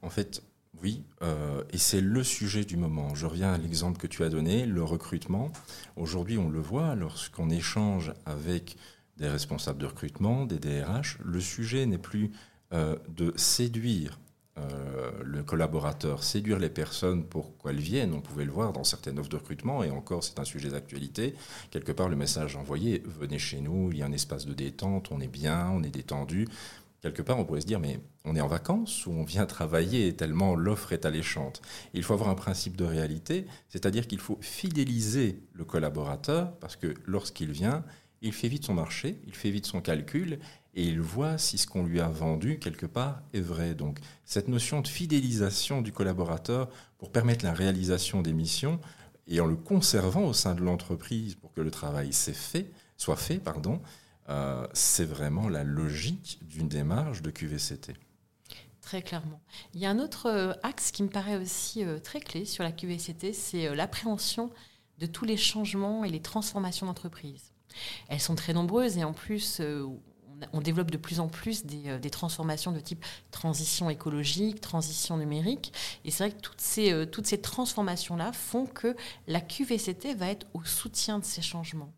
En 0.02 0.10
fait, 0.10 0.42
oui, 0.82 1.04
euh, 1.22 1.62
et 1.70 1.78
c'est 1.78 2.00
le 2.00 2.24
sujet 2.24 2.64
du 2.64 2.76
moment. 2.76 3.14
Je 3.14 3.26
reviens 3.26 3.52
à 3.52 3.58
l'exemple 3.58 3.98
que 3.98 4.08
tu 4.08 4.24
as 4.24 4.28
donné, 4.28 4.66
le 4.66 4.82
recrutement. 4.82 5.52
Aujourd'hui, 5.96 6.38
on 6.38 6.50
le 6.50 6.60
voit 6.60 6.96
lorsqu'on 6.96 7.50
échange 7.50 8.12
avec 8.26 8.76
des 9.16 9.28
responsables 9.28 9.78
de 9.78 9.86
recrutement, 9.86 10.44
des 10.44 10.58
DRH, 10.58 11.18
le 11.24 11.40
sujet 11.40 11.86
n'est 11.86 11.98
plus 11.98 12.32
euh, 12.72 12.96
de 13.08 13.32
séduire 13.36 14.18
euh, 14.58 15.10
le 15.24 15.42
collaborateur, 15.42 16.22
séduire 16.22 16.58
les 16.58 16.68
personnes 16.68 17.24
pour 17.24 17.56
qu'elles 17.56 17.80
viennent. 17.80 18.12
On 18.12 18.20
pouvait 18.20 18.44
le 18.44 18.52
voir 18.52 18.74
dans 18.74 18.84
certaines 18.84 19.18
offres 19.18 19.30
de 19.30 19.36
recrutement, 19.36 19.82
et 19.82 19.90
encore 19.90 20.22
c'est 20.22 20.38
un 20.38 20.44
sujet 20.44 20.68
d'actualité. 20.68 21.34
Quelque 21.70 21.92
part, 21.92 22.08
le 22.08 22.16
message 22.16 22.56
envoyé, 22.56 23.02
venez 23.06 23.38
chez 23.38 23.60
nous, 23.60 23.90
il 23.92 23.98
y 23.98 24.02
a 24.02 24.06
un 24.06 24.12
espace 24.12 24.44
de 24.44 24.52
détente, 24.52 25.10
on 25.10 25.20
est 25.20 25.28
bien, 25.28 25.70
on 25.70 25.82
est 25.82 25.90
détendu. 25.90 26.48
Quelque 27.00 27.22
part, 27.22 27.38
on 27.38 27.44
pourrait 27.44 27.62
se 27.62 27.66
dire, 27.66 27.80
mais 27.80 27.98
on 28.24 28.36
est 28.36 28.40
en 28.40 28.46
vacances 28.46 29.06
ou 29.06 29.10
on 29.10 29.24
vient 29.24 29.46
travailler 29.46 30.14
tellement 30.14 30.54
l'offre 30.54 30.92
est 30.92 31.04
alléchante? 31.04 31.60
Il 31.94 32.04
faut 32.04 32.12
avoir 32.12 32.28
un 32.28 32.36
principe 32.36 32.76
de 32.76 32.84
réalité, 32.84 33.46
c'est-à-dire 33.68 34.06
qu'il 34.06 34.20
faut 34.20 34.38
fidéliser 34.40 35.40
le 35.54 35.64
collaborateur, 35.64 36.52
parce 36.60 36.76
que 36.76 36.94
lorsqu'il 37.06 37.50
vient, 37.50 37.84
il 38.20 38.32
fait 38.32 38.46
vite 38.46 38.64
son 38.64 38.74
marché, 38.74 39.20
il 39.26 39.34
fait 39.34 39.50
vite 39.50 39.66
son 39.66 39.80
calcul, 39.80 40.38
et 40.74 40.84
il 40.84 41.00
voit 41.00 41.38
si 41.38 41.58
ce 41.58 41.66
qu'on 41.66 41.84
lui 41.84 42.00
a 42.00 42.08
vendu 42.08 42.58
quelque 42.58 42.86
part 42.86 43.22
est 43.34 43.40
vrai. 43.40 43.74
Donc 43.74 43.98
cette 44.24 44.48
notion 44.48 44.80
de 44.80 44.88
fidélisation 44.88 45.82
du 45.82 45.92
collaborateur 45.92 46.68
pour 46.98 47.12
permettre 47.12 47.44
la 47.44 47.52
réalisation 47.52 48.22
des 48.22 48.32
missions 48.32 48.80
et 49.26 49.40
en 49.40 49.46
le 49.46 49.56
conservant 49.56 50.24
au 50.24 50.32
sein 50.32 50.54
de 50.54 50.62
l'entreprise 50.62 51.34
pour 51.34 51.52
que 51.52 51.60
le 51.60 51.70
travail 51.70 52.12
fait, 52.12 52.70
soit 52.96 53.16
fait, 53.16 53.38
pardon, 53.38 53.80
euh, 54.28 54.66
c'est 54.72 55.04
vraiment 55.04 55.48
la 55.48 55.64
logique 55.64 56.38
d'une 56.42 56.68
démarche 56.68 57.22
de 57.22 57.30
QVCT. 57.30 57.94
Très 58.80 59.02
clairement. 59.02 59.40
Il 59.74 59.80
y 59.80 59.86
a 59.86 59.90
un 59.90 59.98
autre 59.98 60.26
euh, 60.26 60.52
axe 60.62 60.90
qui 60.90 61.02
me 61.02 61.08
paraît 61.08 61.36
aussi 61.36 61.84
euh, 61.84 61.98
très 61.98 62.20
clé 62.20 62.44
sur 62.44 62.64
la 62.64 62.72
QVCT, 62.72 63.32
c'est 63.32 63.74
l'appréhension 63.74 64.50
de 64.98 65.06
tous 65.06 65.24
les 65.24 65.36
changements 65.36 66.04
et 66.04 66.10
les 66.10 66.20
transformations 66.20 66.86
d'entreprise. 66.86 67.52
Elles 68.08 68.20
sont 68.20 68.34
très 68.34 68.52
nombreuses 68.52 68.98
et 68.98 69.04
en 69.04 69.12
plus, 69.12 69.60
on 70.52 70.60
développe 70.60 70.90
de 70.90 70.96
plus 70.96 71.20
en 71.20 71.28
plus 71.28 71.64
euh, 71.86 71.98
des, 71.98 72.10
transformations 72.10 72.72
de 72.72 72.80
type 72.80 73.04
transition 73.30 73.90
écologique, 73.90 74.60
transition 74.60 75.16
numérique. 75.16 75.72
Et 76.04 76.10
c'est 76.10 76.28
vrai 76.28 76.36
que 76.36 76.40
toutes 76.40 76.60
ces, 76.60 76.92
euh, 76.92 77.06
toutes 77.06 77.26
ces 77.26 77.40
transformations-là 77.40 78.32
font 78.32 78.66
que 78.66 78.96
la 79.26 79.40
QVCT 79.40 80.14
va 80.14 80.28
être 80.28 80.46
au 80.54 80.64
soutien 80.64 81.18
de 81.18 81.24
ces 81.24 81.42
changements. 81.42 81.92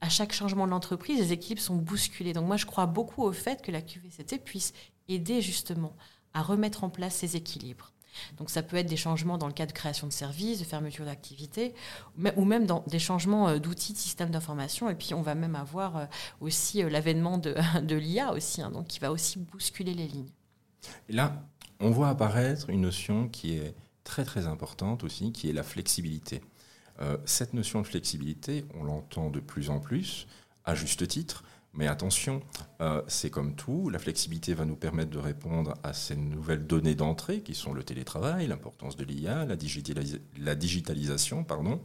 À 0.00 0.08
chaque 0.08 0.32
changement 0.32 0.66
de 0.66 0.70
l'entreprise, 0.70 1.18
les 1.18 1.32
équipes 1.32 1.58
sont 1.58 1.76
bousculées. 1.76 2.32
Donc 2.32 2.46
moi, 2.46 2.56
je 2.56 2.66
crois 2.66 2.86
beaucoup 2.86 3.22
au 3.22 3.32
fait 3.32 3.62
que 3.62 3.70
la 3.70 3.82
QVCT 3.82 4.38
puisse 4.38 4.72
aider 5.08 5.42
justement 5.42 5.94
à 6.32 6.42
remettre 6.42 6.84
en 6.84 6.90
place 6.90 7.16
ces 7.16 7.36
équilibres. 7.36 7.92
Donc 8.38 8.50
ça 8.50 8.62
peut 8.62 8.76
être 8.76 8.88
des 8.88 8.96
changements 8.96 9.38
dans 9.38 9.46
le 9.46 9.52
cadre 9.52 9.72
de 9.72 9.76
création 9.76 10.06
de 10.06 10.12
services, 10.12 10.58
de 10.58 10.64
fermeture 10.64 11.04
d'activités, 11.04 11.74
ou 12.36 12.44
même 12.44 12.66
dans 12.66 12.84
des 12.86 12.98
changements 12.98 13.48
euh, 13.48 13.58
d'outils, 13.58 13.92
de 13.92 13.98
systèmes 13.98 14.30
d'information. 14.30 14.90
Et 14.90 14.94
puis 14.94 15.14
on 15.14 15.22
va 15.22 15.34
même 15.34 15.56
avoir 15.56 15.96
euh, 15.96 16.06
aussi 16.40 16.82
euh, 16.82 16.90
l'avènement 16.90 17.38
de, 17.38 17.54
de 17.82 17.96
l'IA 17.96 18.32
aussi, 18.32 18.62
hein, 18.62 18.70
donc 18.70 18.86
qui 18.86 18.98
va 18.98 19.12
aussi 19.12 19.38
bousculer 19.38 19.94
les 19.94 20.06
lignes. 20.06 20.30
Et 21.08 21.12
là, 21.12 21.44
on 21.78 21.90
voit 21.90 22.08
apparaître 22.08 22.70
une 22.70 22.82
notion 22.82 23.28
qui 23.28 23.54
est 23.54 23.74
très 24.04 24.24
très 24.24 24.46
importante 24.46 25.04
aussi, 25.04 25.32
qui 25.32 25.48
est 25.48 25.52
la 25.52 25.62
flexibilité. 25.62 26.42
cette 27.24 27.54
notion 27.54 27.80
de 27.80 27.86
flexibilité, 27.86 28.64
on 28.74 28.84
l'entend 28.84 29.30
de 29.30 29.40
plus 29.40 29.70
en 29.70 29.78
plus, 29.78 30.26
à 30.64 30.74
juste 30.74 31.06
titre, 31.06 31.44
Mais 31.72 31.86
attention, 31.86 32.42
euh, 32.80 33.02
c'est 33.06 33.30
comme 33.30 33.54
tout, 33.54 33.90
la 33.90 34.00
flexibilité 34.00 34.54
va 34.54 34.64
nous 34.64 34.74
permettre 34.74 35.10
de 35.10 35.18
répondre 35.18 35.74
à 35.84 35.92
ces 35.92 36.16
nouvelles 36.16 36.66
données 36.66 36.96
d'entrée 36.96 37.42
qui 37.42 37.54
sont 37.54 37.72
le 37.72 37.84
télétravail, 37.84 38.48
l'importance 38.48 38.96
de 38.96 39.04
l'IA, 39.04 39.46
la, 39.46 40.54
digitalisation, 40.56 41.44
pardon, 41.44 41.80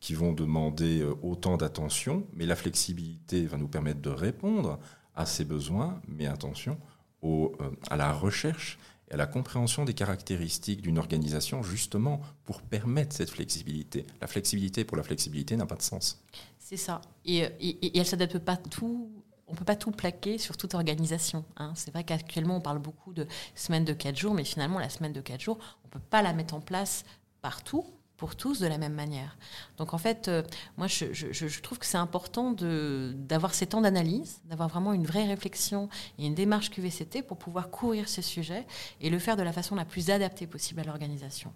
qui 0.00 0.14
vont 0.14 0.32
demander 0.32 1.00
euh, 1.00 1.14
autant 1.22 1.56
d'attention, 1.56 2.26
mais 2.34 2.44
la 2.44 2.56
flexibilité 2.56 3.46
va 3.46 3.56
nous 3.56 3.68
permettre 3.68 4.00
de 4.00 4.10
répondre 4.10 4.78
à 5.14 5.24
ces 5.24 5.44
besoins, 5.44 6.00
mais 6.08 6.26
attention 6.26 6.78
euh, 7.24 7.48
à 7.88 7.96
la 7.96 8.12
recherche 8.12 8.78
et 9.08 9.14
à 9.14 9.16
la 9.16 9.26
compréhension 9.26 9.84
des 9.84 9.94
caractéristiques 9.94 10.82
d'une 10.82 10.98
organisation, 10.98 11.62
justement 11.62 12.20
pour 12.44 12.62
permettre 12.62 13.14
cette 13.14 13.30
flexibilité. 13.30 14.04
La 14.20 14.26
flexibilité 14.26 14.84
pour 14.84 14.96
la 14.96 15.02
flexibilité 15.02 15.56
n'a 15.56 15.66
pas 15.66 15.76
de 15.76 15.82
sens. 15.82 16.22
C'est 16.58 16.76
ça. 16.76 17.00
Et, 17.24 17.38
et, 17.60 17.98
elle 17.98 18.06
s'adapte 18.06 18.38
pas 18.38 18.56
tout 18.56 19.10
on 19.52 19.54
ne 19.54 19.58
peut 19.58 19.66
pas 19.66 19.76
tout 19.76 19.90
plaquer 19.90 20.38
sur 20.38 20.56
toute 20.56 20.72
organisation. 20.72 21.44
Hein. 21.58 21.74
C'est 21.76 21.90
vrai 21.90 22.04
qu'actuellement, 22.04 22.56
on 22.56 22.60
parle 22.62 22.78
beaucoup 22.78 23.12
de 23.12 23.26
semaine 23.54 23.84
de 23.84 23.92
4 23.92 24.16
jours, 24.16 24.32
mais 24.32 24.44
finalement, 24.44 24.78
la 24.78 24.88
semaine 24.88 25.12
de 25.12 25.20
4 25.20 25.42
jours, 25.42 25.58
on 25.84 25.88
ne 25.88 25.90
peut 25.90 26.06
pas 26.08 26.22
la 26.22 26.32
mettre 26.32 26.54
en 26.54 26.60
place 26.60 27.04
partout 27.42 27.84
pour 28.16 28.34
tous 28.34 28.60
de 28.60 28.66
la 28.66 28.78
même 28.78 28.94
manière. 28.94 29.36
Donc 29.76 29.92
en 29.92 29.98
fait, 29.98 30.28
euh, 30.28 30.42
moi, 30.78 30.86
je, 30.86 31.60
trouve 31.60 31.78
que 31.78 31.84
c'est 31.84 31.98
important 31.98 32.52
d'avoir 32.52 33.52
ces 33.52 33.66
temps 33.66 33.82
d'analyse, 33.82 34.40
d'avoir 34.46 34.70
vraiment 34.70 34.94
une 34.94 35.04
vraie 35.04 35.26
réflexion 35.26 35.90
et 36.18 36.24
une 36.24 36.34
démarche 36.34 36.70
QVCT 36.70 37.22
pour 37.22 37.36
pouvoir 37.36 37.68
courir 37.68 38.08
ce 38.08 38.22
sujet 38.22 38.66
et 39.02 39.10
le 39.10 39.18
faire 39.18 39.36
de 39.36 39.42
la 39.42 39.52
façon 39.52 39.74
la 39.74 39.84
plus 39.84 40.08
adaptée 40.08 40.46
possible 40.46 40.80
à 40.80 40.84
l'organisation. 40.84 41.52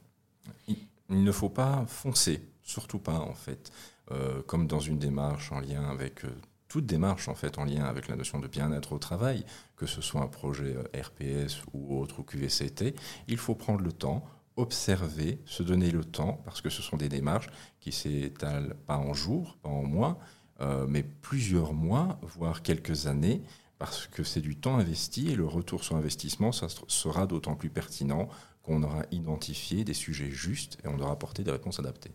Il, 0.69 0.77
ne 1.09 1.33
faut 1.33 1.49
pas 1.49 1.87
foncer, 1.87 2.43
surtout 2.63 2.99
pas 2.99 3.21
en 3.21 3.35
fait, 3.35 3.71
euh, 4.11 4.43
comme 4.43 4.67
dans 4.67 4.81
une 4.81 4.99
démarche 4.99 5.51
en 5.51 5.61
lien 5.61 5.89
avec... 5.89 6.27
Euh, 6.27 6.37
démarche 6.81 7.29
en 7.29 7.35
fait 7.35 7.59
en 7.59 7.65
lien 7.65 7.85
avec 7.85 8.09
la 8.09 8.17
notion 8.17 8.39
de 8.39 8.49
bien-être 8.49 8.93
au 8.93 8.99
travail, 8.99 9.45
que 9.77 9.87
ce 9.87 10.01
soit 10.01 10.21
un 10.21 10.29
projet 10.29 10.77
RPS 10.95 11.63
ou 11.73 11.99
autre 11.99 12.21
ou 12.21 12.23
QVCT, 12.23 12.95
il 13.29 13.39
faut 13.39 13.55
prendre 13.55 13.81
le 13.81 13.93
temps, 13.93 14.25
observer, 14.57 15.41
se 15.45 15.63
donner 15.63 15.91
le 15.91 16.05
temps, 16.05 16.41
parce 16.45 16.61
que 16.61 16.71
ce 16.71 16.83
sont 16.83 16.97
des 16.97 17.09
démarches 17.09 17.49
qui 17.81 17.93
s'étalent 17.93 18.75
pas 18.87 18.99
en 18.99 19.15
jours, 19.15 19.59
pas 19.63 19.69
en 19.69 19.83
mois, 19.83 20.19
euh, 20.61 20.87
mais 20.89 21.03
plusieurs 21.03 21.75
mois, 21.75 22.19
voire 22.23 22.63
quelques 22.63 23.07
années, 23.07 23.43
parce 23.79 24.07
que 24.07 24.25
c'est 24.25 24.41
du 24.41 24.57
temps 24.57 24.79
investi 24.79 25.29
et 25.31 25.37
le 25.37 25.47
retour 25.47 25.85
sur 25.85 25.97
investissement 25.97 26.51
sera 26.53 27.27
d'autant 27.27 27.55
plus 27.55 27.69
pertinent 27.69 28.29
qu'on 28.63 28.83
aura 28.83 29.03
identifié 29.11 29.85
des 29.85 29.95
sujets 29.95 30.31
justes 30.31 30.79
et 30.83 30.89
on 30.89 30.99
aura 30.99 31.13
apporté 31.13 31.45
des 31.45 31.51
réponses 31.51 31.79
adaptées. 31.79 32.13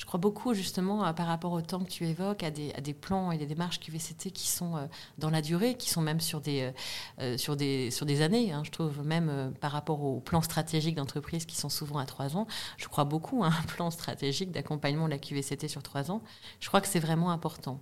Je 0.00 0.06
crois 0.06 0.18
beaucoup 0.18 0.54
justement 0.54 1.12
par 1.12 1.26
rapport 1.26 1.52
au 1.52 1.60
temps 1.60 1.80
que 1.80 1.90
tu 1.90 2.06
évoques, 2.06 2.42
à 2.42 2.50
des, 2.50 2.94
plans 2.94 3.32
et 3.32 3.38
des 3.38 3.44
démarches 3.44 3.80
QVCT 3.80 4.30
qui 4.30 4.48
sont 4.48 4.76
euh, 4.76 4.86
dans 5.18 5.28
la 5.28 5.42
durée, 5.42 5.74
qui 5.74 5.90
sont 5.90 6.00
même 6.00 6.20
sur 6.20 6.40
des, 6.40 6.62
euh, 6.62 7.34
euh, 7.34 7.36
sur 7.36 7.54
des, 7.54 8.22
années. 8.22 8.50
Hein. 8.52 8.62
je 8.64 8.70
trouve 8.70 9.04
même 9.04 9.52
par 9.60 9.72
rapport 9.72 10.02
aux 10.02 10.20
plans 10.20 10.40
stratégiques 10.40 10.94
d'entreprise 10.94 11.44
qui 11.44 11.56
sont 11.56 11.68
souvent 11.68 11.98
à 11.98 12.06
trois 12.06 12.36
ans, 12.36 12.46
je 12.78 12.88
crois 12.88 13.04
beaucoup 13.04 13.44
à 13.44 13.48
un 13.48 13.62
plan 13.66 13.90
stratégique 13.90 14.52
d'accompagnement 14.52 15.04
de 15.04 15.10
la 15.10 15.18
QVCT 15.18 15.68
sur 15.68 15.82
trois 15.82 16.10
ans. 16.10 16.22
Je 16.60 16.68
crois 16.68 16.80
que 16.80 16.88
c'est 16.88 16.98
vraiment 16.98 17.30
important. 17.30 17.80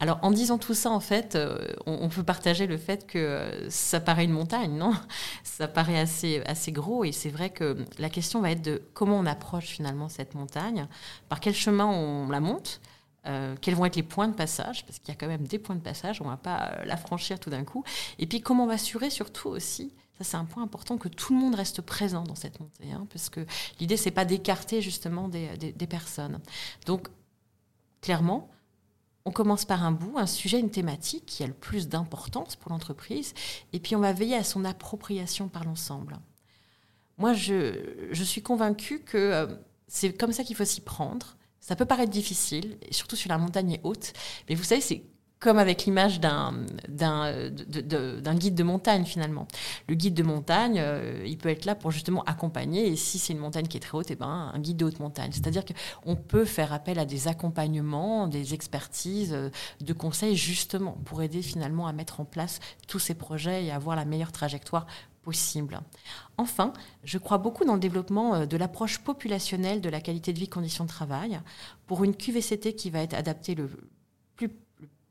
Alors 0.00 0.18
en 0.22 0.32
disant 0.32 0.58
tout 0.58 0.74
ça, 0.74 0.90
en 0.90 1.00
fait, 1.00 1.38
on, 1.86 2.08
peut 2.08 2.24
partager 2.24 2.66
le 2.66 2.76
fait 2.76 3.06
que 3.06 3.66
ça 3.68 4.00
paraît 4.00 4.24
une 4.24 4.32
montagne, 4.32 4.76
non? 4.76 4.92
Ça 5.44 5.68
paraît 5.68 5.98
assez, 5.98 6.42
assez 6.46 6.72
gros 6.72 7.04
et 7.04 7.12
c'est 7.12 7.28
vrai 7.28 7.50
que 7.50 7.84
la 7.98 8.08
question 8.08 8.40
va 8.40 8.50
être 8.50 8.62
de 8.62 8.82
comment 8.94 9.18
on 9.18 9.26
approche 9.26 9.66
finalement 9.66 10.08
cette 10.08 10.34
montagne 10.34 10.88
par 11.28 11.40
quel 11.40 11.54
chemin 11.54 11.86
on 11.86 12.28
la 12.28 12.40
monte, 12.40 12.80
euh, 13.26 13.54
quels 13.60 13.76
vont 13.76 13.84
être 13.84 13.94
les 13.94 14.02
points 14.02 14.26
de 14.26 14.34
passage, 14.34 14.84
parce 14.84 14.98
qu'il 14.98 15.08
y 15.08 15.12
a 15.12 15.14
quand 15.14 15.28
même 15.28 15.46
des 15.46 15.60
points 15.60 15.76
de 15.76 15.80
passage, 15.80 16.20
on 16.20 16.24
ne 16.24 16.30
va 16.30 16.36
pas 16.36 16.72
euh, 16.72 16.84
la 16.84 16.96
franchir 16.96 17.38
tout 17.38 17.50
d'un 17.50 17.62
coup. 17.62 17.84
Et 18.18 18.26
puis 18.26 18.40
comment 18.40 18.64
on 18.64 18.66
va 18.66 18.74
assurer 18.74 19.10
surtout 19.10 19.48
aussi, 19.48 19.94
ça 20.18 20.24
c'est 20.24 20.36
un 20.36 20.44
point 20.44 20.64
important, 20.64 20.98
que 20.98 21.08
tout 21.08 21.32
le 21.32 21.38
monde 21.38 21.54
reste 21.54 21.82
présent 21.82 22.24
dans 22.24 22.34
cette 22.34 22.58
montée, 22.58 22.90
hein, 22.90 23.06
parce 23.12 23.30
que 23.30 23.46
l'idée 23.78 23.96
c'est 23.96 24.10
pas 24.10 24.24
d'écarter 24.24 24.82
justement 24.82 25.28
des, 25.28 25.72
personnes. 25.88 26.40
Donc 26.84 27.08
clairement, 28.00 28.50
on 29.24 29.30
commence 29.30 29.64
par 29.64 29.84
un 29.84 29.92
bout, 29.92 30.18
un 30.18 30.26
sujet, 30.26 30.58
une 30.58 30.70
thématique 30.70 31.24
qui 31.24 31.44
a 31.44 31.46
le 31.46 31.52
plus 31.52 31.88
d'importance 31.88 32.56
pour 32.56 32.72
l'entreprise, 32.72 33.34
et 33.72 33.78
puis 33.78 33.94
on 33.94 34.00
va 34.00 34.12
veiller 34.12 34.34
à 34.34 34.42
son 34.42 34.64
appropriation 34.64 35.46
par 35.46 35.62
l'ensemble. 35.62 36.18
Moi, 37.18 37.34
je, 37.34 38.08
je 38.10 38.24
suis 38.24 38.42
convaincue 38.42 38.98
que 38.98 39.16
euh, 39.16 39.46
c'est 39.88 40.12
comme 40.12 40.32
ça 40.32 40.44
qu'il 40.44 40.56
faut 40.56 40.64
s'y 40.64 40.80
prendre. 40.80 41.36
Ça 41.60 41.76
peut 41.76 41.84
paraître 41.84 42.10
difficile, 42.10 42.76
surtout 42.90 43.16
sur 43.16 43.28
la 43.28 43.38
montagne 43.38 43.78
haute, 43.84 44.12
mais 44.48 44.56
vous 44.56 44.64
savez, 44.64 44.80
c'est 44.80 45.04
comme 45.42 45.58
avec 45.58 45.84
l'image 45.84 46.20
d'un, 46.20 46.54
guide 46.88 48.54
de 48.54 48.62
montagne 48.62 49.04
finalement. 49.04 49.48
Le 49.88 49.94
guide 49.96 50.14
de 50.14 50.22
montagne, 50.22 50.78
euh, 50.78 51.22
il 51.26 51.36
peut 51.36 51.48
être 51.48 51.64
là 51.64 51.74
pour 51.74 51.90
justement 51.90 52.22
accompagner, 52.24 52.86
et 52.86 52.96
si 52.96 53.18
c'est 53.18 53.32
une 53.32 53.40
montagne 53.40 53.66
qui 53.66 53.76
est 53.76 53.80
très 53.80 53.98
haute, 53.98 54.10
et 54.10 54.14
eh 54.14 54.16
ben, 54.16 54.52
un 54.54 54.58
guide 54.60 54.76
de 54.76 54.84
haute 54.84 55.00
montagne. 55.00 55.32
C'est-à-dire 55.32 55.64
qu'on 55.64 56.14
peut 56.14 56.44
faire 56.44 56.72
appel 56.72 56.98
à 56.98 57.04
des 57.04 57.26
accompagnements, 57.26 58.28
des 58.28 58.54
expertises, 58.54 59.32
euh, 59.32 59.50
de 59.80 59.92
conseils 59.92 60.36
justement 60.36 60.96
pour 61.04 61.22
aider 61.22 61.42
finalement 61.42 61.88
à 61.88 61.92
mettre 61.92 62.20
en 62.20 62.24
place 62.24 62.60
tous 62.86 63.00
ces 63.00 63.14
projets 63.14 63.64
et 63.64 63.72
avoir 63.72 63.96
la 63.96 64.04
meilleure 64.04 64.32
trajectoire 64.32 64.86
Enfin, 66.36 66.72
je 67.04 67.18
crois 67.18 67.38
beaucoup 67.38 67.64
dans 67.64 67.74
le 67.74 67.80
développement 67.80 68.34
euh, 68.34 68.46
de 68.46 68.56
l'approche 68.56 68.98
populationnelle 68.98 69.80
de 69.80 69.88
la 69.88 70.00
qualité 70.00 70.32
de 70.32 70.38
vie, 70.38 70.48
conditions 70.48 70.84
de 70.84 70.88
travail, 70.88 71.40
pour 71.86 72.04
une 72.04 72.14
QVCT 72.14 72.74
qui 72.74 72.90
va 72.90 73.00
être 73.00 73.14
adaptée 73.14 73.54
le 73.54 73.70
plus, 74.36 74.50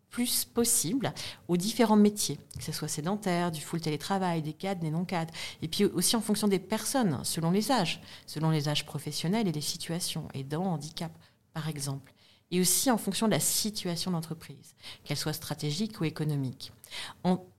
plus 0.10 0.46
possible 0.46 1.14
aux 1.48 1.58
différents 1.58 1.96
métiers, 1.96 2.38
que 2.58 2.64
ce 2.64 2.72
soit 2.72 2.88
sédentaire, 2.88 3.52
du 3.52 3.62
full 3.62 3.80
télétravail, 3.80 4.42
des 4.42 4.54
cadres, 4.54 4.82
des 4.82 4.92
non-cadres, 4.92 5.34
et 5.62 5.68
puis 5.68 5.86
aussi 5.86 6.16
en 6.16 6.22
fonction 6.22 6.48
des 6.48 6.60
personnes, 6.60 7.20
selon 7.24 7.52
les 7.52 7.72
âges, 7.72 8.02
selon 8.28 8.50
les 8.50 8.68
âges 8.68 8.86
professionnels 8.86 9.48
et 9.48 9.52
les 9.54 9.62
situations, 9.62 10.28
aidants, 10.34 10.66
handicap, 10.66 11.12
par 11.54 11.70
exemple, 11.70 12.14
et 12.52 12.60
aussi 12.60 12.92
en 12.92 12.98
fonction 12.98 13.28
de 13.28 13.32
la 13.32 13.40
situation 13.40 14.12
d'entreprise, 14.12 14.76
qu'elle 15.04 15.18
soit 15.18 15.34
stratégique 15.34 16.00
ou 16.02 16.04
économique. 16.04 16.74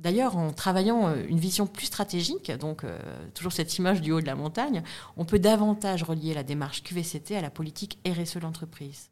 D'ailleurs, 0.00 0.37
en 0.37 0.52
travaillant 0.52 1.09
euh, 1.09 1.24
une 1.26 1.40
vision 1.40 1.66
plus 1.66 1.87
stratégique, 1.87 2.50
donc 2.52 2.85
euh, 2.85 2.98
toujours 3.35 3.52
cette 3.52 3.78
image 3.78 4.02
du 4.02 4.12
haut 4.12 4.20
de 4.20 4.26
la 4.26 4.35
montagne, 4.35 4.83
on 5.16 5.24
peut 5.24 5.38
davantage 5.38 6.02
relier 6.02 6.35
la 6.35 6.42
démarche 6.42 6.83
QVCT 6.83 7.37
à 7.37 7.40
la 7.40 7.50
politique 7.50 7.98
RSE 8.07 8.35
de 8.35 8.40
l'entreprise. 8.40 9.09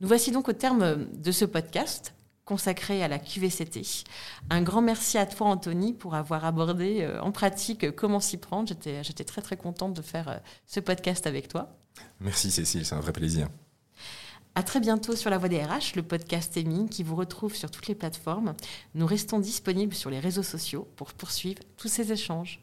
Nous 0.00 0.08
voici 0.08 0.32
donc 0.32 0.48
au 0.48 0.52
terme 0.52 1.06
de 1.12 1.32
ce 1.32 1.44
podcast 1.44 2.14
consacré 2.44 3.04
à 3.04 3.08
la 3.08 3.20
QVCT. 3.20 3.82
Un 4.50 4.62
grand 4.62 4.82
merci 4.82 5.16
à 5.16 5.26
toi, 5.26 5.46
Anthony, 5.46 5.92
pour 5.92 6.16
avoir 6.16 6.44
abordé 6.44 7.02
euh, 7.02 7.20
en 7.20 7.30
pratique 7.30 7.94
comment 7.94 8.18
s'y 8.18 8.38
prendre. 8.38 8.68
J'étais 8.68 9.24
très 9.24 9.42
très 9.42 9.56
contente 9.56 9.94
de 9.94 10.02
faire 10.02 10.40
ce 10.66 10.80
podcast 10.80 11.28
avec 11.28 11.46
toi. 11.46 11.76
Merci 12.18 12.50
Cécile, 12.50 12.84
c'est 12.84 12.96
un 12.96 13.00
vrai 13.00 13.12
plaisir. 13.12 13.48
À 14.54 14.62
très 14.62 14.80
bientôt 14.80 15.16
sur 15.16 15.30
La 15.30 15.38
Voix 15.38 15.48
des 15.48 15.62
RH, 15.62 15.96
le 15.96 16.02
podcast 16.02 16.58
Eming 16.58 16.86
qui 16.86 17.02
vous 17.02 17.16
retrouve 17.16 17.54
sur 17.54 17.70
toutes 17.70 17.86
les 17.86 17.94
plateformes. 17.94 18.54
Nous 18.94 19.06
restons 19.06 19.38
disponibles 19.38 19.94
sur 19.94 20.10
les 20.10 20.20
réseaux 20.20 20.42
sociaux 20.42 20.86
pour 20.96 21.14
poursuivre 21.14 21.62
tous 21.78 21.88
ces 21.88 22.12
échanges. 22.12 22.61